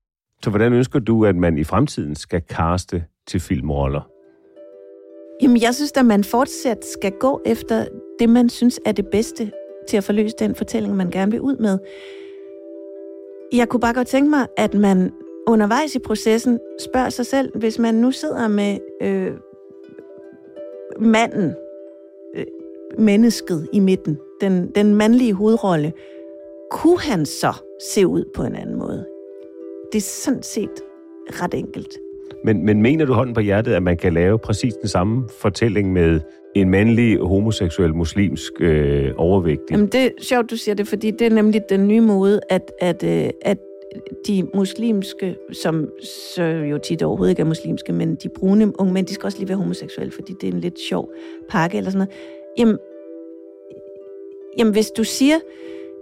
Så 0.45 0.51
hvordan 0.51 0.73
ønsker 0.73 0.99
du, 0.99 1.25
at 1.25 1.37
man 1.37 1.59
i 1.59 1.65
fremtiden 1.65 2.15
skal 2.15 2.41
kaste 2.41 3.05
til 3.27 3.41
filmroller? 3.41 4.09
Jamen, 5.43 5.63
jeg 5.63 5.75
synes, 5.75 5.93
at 5.97 6.07
man 6.07 6.25
fortsat 6.25 6.85
skal 6.85 7.13
gå 7.21 7.41
efter 7.47 7.87
det, 8.19 8.29
man 8.29 8.49
synes 8.49 8.81
er 8.87 8.93
det 8.93 9.07
bedste 9.07 9.53
til 9.89 9.97
at 9.97 10.05
forløse 10.05 10.37
den 10.39 10.55
fortælling, 10.55 10.97
man 10.97 11.11
gerne 11.11 11.33
vil 11.33 11.41
ud 11.41 11.57
med. 11.57 11.79
Jeg 13.53 13.69
kunne 13.69 13.81
bare 13.81 13.95
godt 13.95 14.09
tænke 14.09 14.31
mig, 14.31 14.47
at 14.57 14.75
man 14.75 15.13
undervejs 15.47 15.95
i 15.95 15.99
processen 15.99 16.59
spørger 16.81 17.11
sig 17.11 17.27
selv, 17.27 17.59
hvis 17.59 17.79
man 17.79 17.95
nu 17.95 18.11
sidder 18.11 18.49
med 18.49 18.79
øh, 19.03 19.33
manden, 21.01 21.55
øh, 22.37 22.45
mennesket 22.99 23.69
i 23.73 23.81
midten, 23.81 24.19
den, 24.41 24.71
den 24.75 24.95
mandlige 24.95 25.35
hovedrolle, 25.35 25.93
kunne 26.71 27.01
han 27.01 27.27
så 27.27 27.53
se 27.93 28.07
ud 28.07 28.25
på 28.35 28.43
en 28.43 28.57
anden 28.57 28.79
måde? 28.79 29.07
Det 29.93 29.99
er 29.99 30.03
sådan 30.03 30.43
set 30.43 30.83
ret 31.29 31.55
enkelt. 31.55 31.99
Men, 32.45 32.65
men 32.65 32.83
mener 32.83 33.05
du 33.05 33.13
hånden 33.13 33.35
på 33.35 33.41
hjertet, 33.41 33.73
at 33.75 33.83
man 33.83 33.97
kan 33.97 34.13
lave 34.13 34.39
præcis 34.39 34.75
den 34.75 34.89
samme 34.89 35.29
fortælling 35.29 35.93
med 35.93 36.21
en 36.55 36.71
mandlig, 36.71 37.19
homoseksuel, 37.19 37.95
muslimsk 37.95 38.53
øh, 38.61 39.11
overvægtig? 39.17 39.71
Jamen 39.71 39.87
det 39.87 40.05
er 40.05 40.11
sjovt, 40.21 40.51
du 40.51 40.57
siger 40.57 40.75
det, 40.75 40.89
fordi 40.89 41.11
det 41.11 41.27
er 41.27 41.31
nemlig 41.31 41.61
den 41.69 41.89
nye 41.89 42.01
måde, 42.01 42.41
at, 42.49 42.73
at, 42.81 43.05
øh, 43.05 43.31
at 43.43 43.59
de 44.27 44.49
muslimske, 44.55 45.37
som 45.53 45.89
så 46.35 46.43
jo 46.43 46.79
tit 46.79 47.03
overhovedet 47.03 47.31
ikke 47.31 47.41
er 47.41 47.47
muslimske, 47.47 47.93
men 47.93 48.15
de 48.15 48.29
brune 48.29 48.81
unge 48.81 48.93
mænd, 48.93 49.07
de 49.07 49.15
skal 49.15 49.27
også 49.27 49.39
lige 49.39 49.49
være 49.49 49.59
homoseksuelle, 49.59 50.13
fordi 50.13 50.33
det 50.41 50.49
er 50.49 50.53
en 50.53 50.61
lidt 50.61 50.81
sjov 50.81 51.13
pakke 51.49 51.79
eller 51.79 51.91
sådan 51.91 51.99
noget. 51.99 52.15
Jamen, 52.59 52.79
jamen 54.59 54.73
hvis 54.73 54.91
du 54.91 55.05
siger 55.05 55.39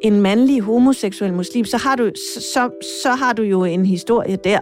en 0.03 0.21
mandlig 0.21 0.61
homoseksuel 0.61 1.33
muslim, 1.33 1.65
så 1.65 1.77
har 1.77 1.97
du, 1.97 2.11
så, 2.41 2.71
så 3.03 3.11
har 3.11 3.33
du 3.33 3.43
jo 3.43 3.65
en 3.65 3.87
historie 3.87 4.37
der, 4.45 4.61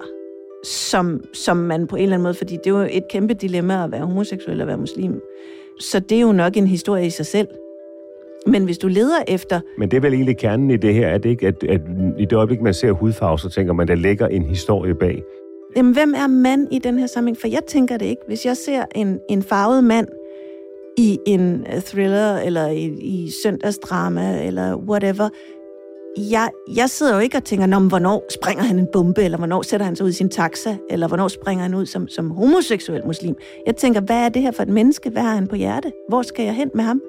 som, 0.64 1.24
som 1.34 1.56
man 1.56 1.86
på 1.86 1.96
en 1.96 2.02
eller 2.02 2.14
anden 2.14 2.22
måde, 2.22 2.34
fordi 2.34 2.56
det 2.56 2.66
er 2.66 2.70
jo 2.70 2.88
et 2.90 3.04
kæmpe 3.10 3.34
dilemma 3.34 3.84
at 3.84 3.92
være 3.92 4.06
homoseksuel 4.06 4.60
og 4.60 4.66
være 4.66 4.76
muslim. 4.76 5.20
Så 5.80 6.00
det 6.00 6.16
er 6.16 6.20
jo 6.20 6.32
nok 6.32 6.56
en 6.56 6.66
historie 6.66 7.06
i 7.06 7.10
sig 7.10 7.26
selv. 7.26 7.48
Men 8.46 8.64
hvis 8.64 8.78
du 8.78 8.88
leder 8.88 9.22
efter... 9.28 9.60
Men 9.78 9.90
det 9.90 9.96
er 9.96 10.00
vel 10.00 10.14
egentlig 10.14 10.38
kernen 10.38 10.70
i 10.70 10.76
det 10.76 10.94
her, 10.94 11.08
at 11.08 11.22
det 11.22 11.30
ikke, 11.30 11.46
at, 11.46 11.64
at 11.64 11.80
i 12.18 12.24
det 12.24 12.32
øjeblik, 12.32 12.60
man 12.60 12.74
ser 12.74 12.92
hudfarve, 12.92 13.38
så 13.38 13.48
tænker 13.48 13.72
man, 13.72 13.88
der 13.88 13.94
ligger 13.94 14.26
en 14.26 14.42
historie 14.42 14.94
bag. 14.94 15.22
Jamen, 15.76 15.92
hvem 15.92 16.14
er 16.16 16.26
mand 16.26 16.68
i 16.72 16.78
den 16.78 16.98
her 16.98 17.06
sammenhæng? 17.06 17.38
For 17.38 17.48
jeg 17.48 17.62
tænker 17.66 17.96
det 17.96 18.06
ikke. 18.06 18.22
Hvis 18.26 18.46
jeg 18.46 18.56
ser 18.56 18.84
en, 18.94 19.20
en 19.28 19.42
farvet 19.42 19.84
mand 19.84 20.08
i 20.98 21.18
en 21.26 21.66
thriller, 21.84 22.38
eller 22.38 22.68
i, 22.68 22.84
i 23.00 23.30
søndagsdrama, 23.42 24.46
eller 24.46 24.76
whatever, 24.76 25.28
jeg, 26.30 26.48
jeg 26.76 26.90
sidder 26.90 27.14
jo 27.14 27.20
ikke 27.20 27.36
og 27.36 27.44
tænker, 27.44 27.66
Nå, 27.66 27.78
hvornår 27.78 28.24
springer 28.30 28.64
han 28.64 28.78
en 28.78 28.88
bombe, 28.92 29.22
eller 29.22 29.38
hvornår 29.38 29.62
sætter 29.62 29.86
han 29.86 29.96
sig 29.96 30.04
ud 30.04 30.10
i 30.10 30.12
sin 30.12 30.28
taxa, 30.28 30.76
eller 30.90 31.08
hvornår 31.08 31.28
springer 31.28 31.62
han 31.62 31.74
ud 31.74 31.86
som, 31.86 32.08
som 32.08 32.30
homoseksuel 32.30 33.06
muslim. 33.06 33.34
Jeg 33.66 33.76
tænker, 33.76 34.00
hvad 34.00 34.24
er 34.24 34.28
det 34.28 34.42
her 34.42 34.52
for 34.52 34.62
et 34.62 34.68
menneske? 34.68 35.10
Hvad 35.10 35.22
har 35.22 35.34
han 35.34 35.46
på 35.46 35.56
hjerte? 35.56 35.92
Hvor 36.08 36.22
skal 36.22 36.44
jeg 36.44 36.54
hen 36.54 36.70
med 36.74 36.84
ham? 36.84 37.00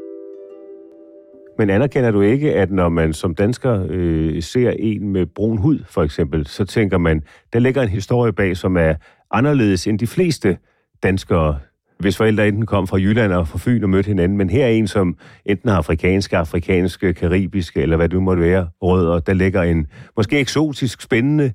Men 1.58 1.70
anerkender 1.70 2.12
du 2.12 2.22
ikke, 2.22 2.54
at 2.54 2.72
når 2.72 2.90
man 2.90 3.14
som 3.14 3.36
dansker 3.36 3.86
øh, 3.90 4.44
ser 4.44 4.70
en 4.80 5.10
med 5.10 5.26
brun 5.26 5.58
hud, 5.58 5.80
for 5.88 6.04
eksempel, 6.04 6.48
så 6.48 6.66
tænker 6.66 6.98
man, 6.98 7.24
der 7.54 7.60
ligger 7.60 7.82
en 7.82 7.90
historie 7.90 8.34
bag, 8.34 8.58
som 8.58 8.78
er 8.78 8.94
anderledes 9.32 9.88
end 9.88 10.00
de 10.00 10.08
fleste 10.08 10.58
danskere 11.04 11.60
hvis 12.00 12.18
forældre 12.18 12.48
enten 12.48 12.66
kom 12.66 12.88
fra 12.88 12.98
Jylland 12.98 13.34
og 13.34 13.48
fra 13.48 13.58
Fyn 13.62 13.84
og 13.84 13.90
mødte 13.90 14.08
hinanden, 14.08 14.38
men 14.38 14.50
her 14.50 14.66
er 14.66 14.70
en, 14.70 14.88
som 14.88 15.18
enten 15.46 15.70
har 15.70 15.78
afrikanske, 15.78 16.38
afrikanske, 16.38 17.14
karibiske, 17.14 17.82
eller 17.82 17.98
hvad 17.98 18.10
du 18.10 18.20
måtte 18.20 18.42
være, 18.42 18.70
rødder, 18.82 19.20
der 19.20 19.34
ligger 19.34 19.64
en 19.64 19.88
måske 20.18 20.40
eksotisk, 20.40 21.02
spændende, 21.02 21.54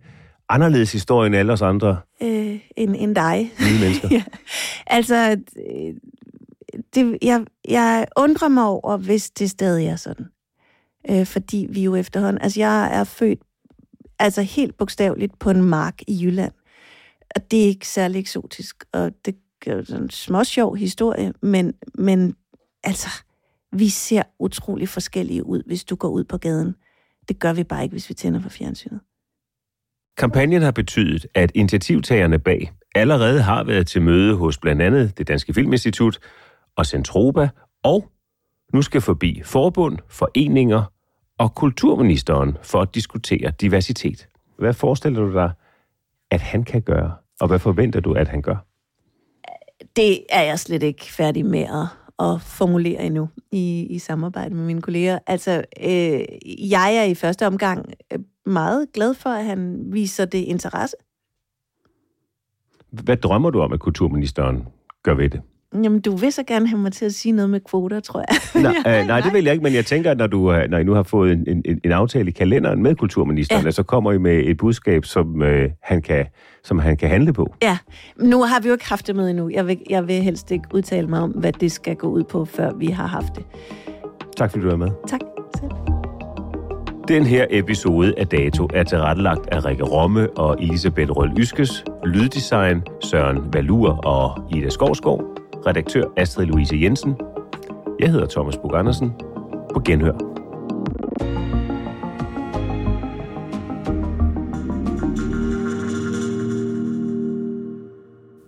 anderledes 0.48 0.92
historie 0.92 1.26
end 1.26 1.36
alle 1.36 1.52
os 1.52 1.62
andre 1.62 1.98
øh, 2.22 2.58
end, 2.76 2.96
end 2.98 3.14
dig. 3.14 3.52
nye 3.60 3.80
mennesker. 3.80 4.08
ja. 4.16 4.22
Altså, 4.86 5.36
det, 6.94 7.18
jeg, 7.22 7.44
jeg 7.68 8.06
undrer 8.16 8.48
mig 8.48 8.64
over, 8.64 8.96
hvis 8.96 9.30
det 9.30 9.50
stadig 9.50 9.86
er 9.86 9.96
sådan. 9.96 10.26
Øh, 11.10 11.26
fordi 11.26 11.66
vi 11.70 11.82
jo 11.82 11.94
efterhånden... 11.94 12.42
Altså, 12.42 12.60
jeg 12.60 13.00
er 13.00 13.04
født 13.04 13.38
altså 14.18 14.42
helt 14.42 14.76
bogstaveligt 14.78 15.38
på 15.38 15.50
en 15.50 15.62
mark 15.62 16.02
i 16.08 16.24
Jylland. 16.24 16.52
Og 17.36 17.50
det 17.50 17.62
er 17.62 17.66
ikke 17.66 17.88
særlig 17.88 18.20
eksotisk, 18.20 18.84
og 18.92 19.12
det 19.24 19.34
sådan 19.64 20.02
en 20.02 20.10
småsjov 20.10 20.76
historie, 20.76 21.32
men, 21.42 21.74
men 21.94 22.36
altså, 22.84 23.08
vi 23.72 23.88
ser 23.88 24.22
utrolig 24.38 24.88
forskellige 24.88 25.46
ud, 25.46 25.62
hvis 25.66 25.84
du 25.84 25.96
går 25.96 26.08
ud 26.08 26.24
på 26.24 26.38
gaden. 26.38 26.74
Det 27.28 27.38
gør 27.38 27.52
vi 27.52 27.64
bare 27.64 27.82
ikke, 27.82 27.92
hvis 27.92 28.08
vi 28.08 28.14
tænder 28.14 28.40
for 28.40 28.48
fjernsynet. 28.48 29.00
Kampagnen 30.16 30.62
har 30.62 30.70
betydet, 30.70 31.26
at 31.34 31.52
initiativtagerne 31.54 32.38
bag 32.38 32.72
allerede 32.94 33.42
har 33.42 33.64
været 33.64 33.86
til 33.86 34.02
møde 34.02 34.36
hos 34.36 34.58
blandt 34.58 34.82
andet 34.82 35.18
det 35.18 35.28
Danske 35.28 35.54
Filminstitut 35.54 36.18
og 36.76 36.86
Centroba, 36.86 37.48
og 37.82 38.10
nu 38.72 38.82
skal 38.82 39.00
forbi 39.00 39.42
forbund, 39.44 39.98
foreninger 40.08 40.92
og 41.38 41.54
kulturministeren 41.54 42.56
for 42.62 42.80
at 42.80 42.94
diskutere 42.94 43.52
diversitet. 43.60 44.28
Hvad 44.58 44.74
forestiller 44.74 45.20
du 45.20 45.32
dig, 45.32 45.52
at 46.30 46.40
han 46.40 46.64
kan 46.64 46.82
gøre, 46.82 47.14
og 47.40 47.48
hvad 47.48 47.58
forventer 47.58 48.00
du, 48.00 48.12
at 48.12 48.28
han 48.28 48.42
gør? 48.42 48.56
Det 49.96 50.24
er 50.28 50.42
jeg 50.42 50.58
slet 50.58 50.82
ikke 50.82 51.12
færdig 51.12 51.46
med 51.46 51.60
at, 51.60 51.86
at 52.26 52.40
formulere 52.42 53.02
endnu 53.02 53.28
i, 53.52 53.86
i 53.90 53.98
samarbejde 53.98 54.54
med 54.54 54.64
mine 54.64 54.82
kolleger. 54.82 55.18
Altså, 55.26 55.64
øh, 55.80 56.24
jeg 56.70 56.96
er 56.96 57.04
i 57.04 57.14
første 57.14 57.46
omgang 57.46 57.92
øh, 58.12 58.18
meget 58.46 58.92
glad 58.94 59.14
for, 59.14 59.30
at 59.30 59.44
han 59.44 59.92
viser 59.92 60.24
det 60.24 60.38
interesse. 60.38 60.96
Hvad 62.90 63.16
drømmer 63.16 63.50
du 63.50 63.60
om, 63.60 63.72
at 63.72 63.80
kulturministeren 63.80 64.68
gør 65.02 65.14
ved 65.14 65.30
det? 65.30 65.40
Jamen, 65.82 66.00
du 66.00 66.16
vil 66.16 66.32
så 66.32 66.42
gerne 66.42 66.68
have 66.68 66.78
mig 66.80 66.92
til 66.92 67.04
at 67.04 67.12
sige 67.14 67.32
noget 67.32 67.50
med 67.50 67.60
kvoter, 67.60 68.00
tror 68.00 68.24
jeg. 68.28 68.62
Nej, 68.84 69.00
øh, 69.00 69.06
nej, 69.06 69.20
det 69.20 69.32
vil 69.32 69.44
jeg 69.44 69.52
ikke, 69.52 69.62
men 69.62 69.74
jeg 69.74 69.86
tænker, 69.86 70.10
at 70.10 70.18
når, 70.18 70.26
du, 70.26 70.52
øh, 70.52 70.70
når 70.70 70.78
I 70.78 70.84
nu 70.84 70.92
har 70.92 71.02
fået 71.02 71.32
en, 71.32 71.44
en, 71.64 71.80
en 71.84 71.92
aftale 71.92 72.28
i 72.28 72.32
kalenderen 72.32 72.82
med 72.82 72.94
kulturministeren, 72.94 73.64
Ja. 73.64 73.70
så 73.70 73.82
kommer 73.82 74.12
I 74.12 74.18
med 74.18 74.42
et 74.44 74.56
budskab, 74.56 75.04
som, 75.04 75.42
øh, 75.42 75.70
han 75.82 76.02
kan, 76.02 76.26
som 76.64 76.78
han 76.78 76.96
kan 76.96 77.08
handle 77.08 77.32
på. 77.32 77.54
Ja, 77.62 77.78
nu 78.20 78.42
har 78.42 78.60
vi 78.60 78.68
jo 78.68 78.74
ikke 78.74 78.88
haft 78.88 79.06
det 79.06 79.16
med 79.16 79.30
endnu. 79.30 79.50
Jeg 79.52 79.66
vil, 79.66 79.78
jeg 79.90 80.08
vil 80.08 80.14
helst 80.22 80.50
ikke 80.50 80.64
udtale 80.74 81.06
mig 81.06 81.20
om, 81.20 81.30
hvad 81.30 81.52
det 81.52 81.72
skal 81.72 81.96
gå 81.96 82.06
ud 82.08 82.22
på, 82.24 82.44
før 82.44 82.70
vi 82.78 82.86
har 82.86 83.06
haft 83.06 83.34
det. 83.36 83.44
Tak 84.36 84.50
fordi 84.50 84.64
du 84.64 84.70
er 84.70 84.76
med. 84.76 84.88
Tak 85.08 85.20
selv. 85.58 85.70
Den 87.08 87.22
her 87.26 87.46
episode 87.50 88.14
af 88.18 88.26
Dato 88.26 88.68
er 88.74 88.82
tilrettelagt 88.82 89.48
af 89.52 89.64
Rikke 89.64 89.84
Romme 89.84 90.30
og 90.30 90.56
Elisabeth 90.62 91.10
Røl 91.10 91.30
Yskes, 91.38 91.84
lyddesign 92.04 92.82
Søren 93.02 93.38
Valur 93.52 93.88
og 94.06 94.42
Ida 94.56 94.68
Skovskov, 94.68 95.33
redaktør 95.66 96.04
Astrid 96.16 96.46
Louise 96.46 96.76
Jensen. 96.76 97.14
Jeg 98.00 98.10
hedder 98.10 98.26
Thomas 98.26 98.56
Bug 98.56 98.74
Andersen. 98.74 99.12
På 99.74 99.80
genhør. 99.84 100.12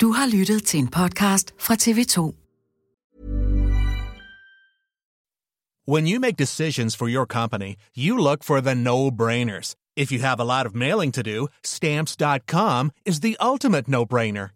Du 0.00 0.12
har 0.12 0.38
lyttet 0.38 0.64
til 0.64 0.81
en 0.81 0.88
podcast 0.88 1.55
fra 1.59 1.74
TV2. 1.74 2.35
When 5.88 6.07
you 6.09 6.20
make 6.20 6.37
decisions 6.37 6.96
for 6.96 7.09
your 7.09 7.26
company, 7.26 7.76
you 7.96 8.16
look 8.18 8.44
for 8.44 8.61
the 8.61 8.74
no-brainers. 8.74 9.76
If 9.96 10.12
you 10.12 10.20
have 10.20 10.40
a 10.40 10.44
lot 10.44 10.66
of 10.66 10.74
mailing 10.74 11.12
to 11.12 11.22
do, 11.22 11.48
stamps.com 11.64 12.90
is 13.07 13.20
the 13.20 13.37
ultimate 13.40 13.88
no-brainer. 13.88 14.56